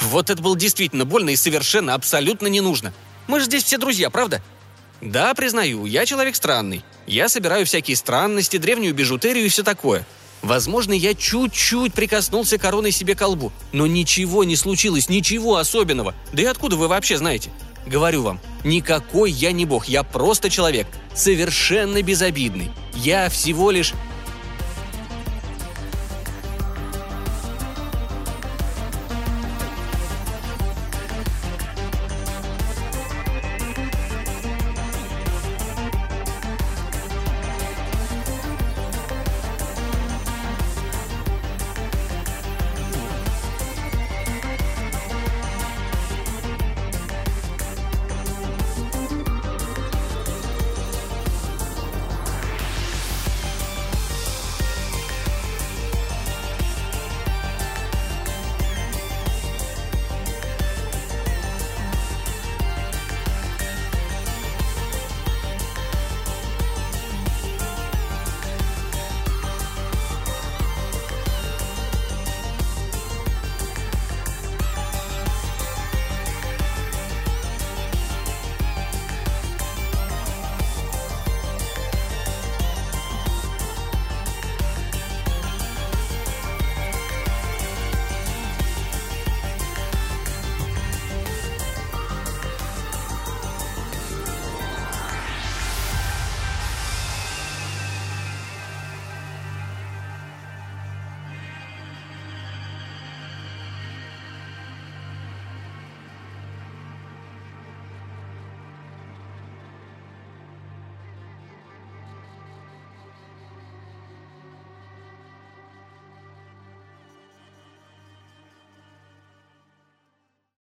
вот 0.00 0.30
это 0.30 0.42
было 0.42 0.56
действительно 0.56 1.04
больно 1.04 1.30
и 1.30 1.36
совершенно 1.36 1.94
абсолютно 1.94 2.46
не 2.46 2.60
нужно. 2.60 2.92
Мы 3.26 3.40
же 3.40 3.46
здесь 3.46 3.64
все 3.64 3.78
друзья, 3.78 4.10
правда? 4.10 4.42
Да, 5.00 5.34
признаю, 5.34 5.86
я 5.86 6.06
человек 6.06 6.36
странный. 6.36 6.84
Я 7.06 7.28
собираю 7.28 7.66
всякие 7.66 7.96
странности, 7.96 8.56
древнюю 8.56 8.94
бижутерию 8.94 9.46
и 9.46 9.48
все 9.48 9.62
такое. 9.62 10.06
Возможно, 10.42 10.92
я 10.92 11.14
чуть-чуть 11.14 11.94
прикоснулся 11.94 12.58
короной 12.58 12.92
себе 12.92 13.14
к 13.14 13.18
колбу, 13.18 13.52
но 13.72 13.86
ничего 13.86 14.44
не 14.44 14.56
случилось, 14.56 15.08
ничего 15.08 15.56
особенного. 15.56 16.14
Да 16.32 16.42
и 16.42 16.46
откуда 16.46 16.76
вы 16.76 16.88
вообще 16.88 17.16
знаете? 17.16 17.50
Говорю 17.86 18.22
вам, 18.22 18.40
никакой 18.64 19.30
я 19.30 19.52
не 19.52 19.64
бог, 19.64 19.86
я 19.86 20.02
просто 20.02 20.50
человек, 20.50 20.88
совершенно 21.14 22.02
безобидный. 22.02 22.70
Я 22.94 23.28
всего 23.28 23.70
лишь 23.70 23.94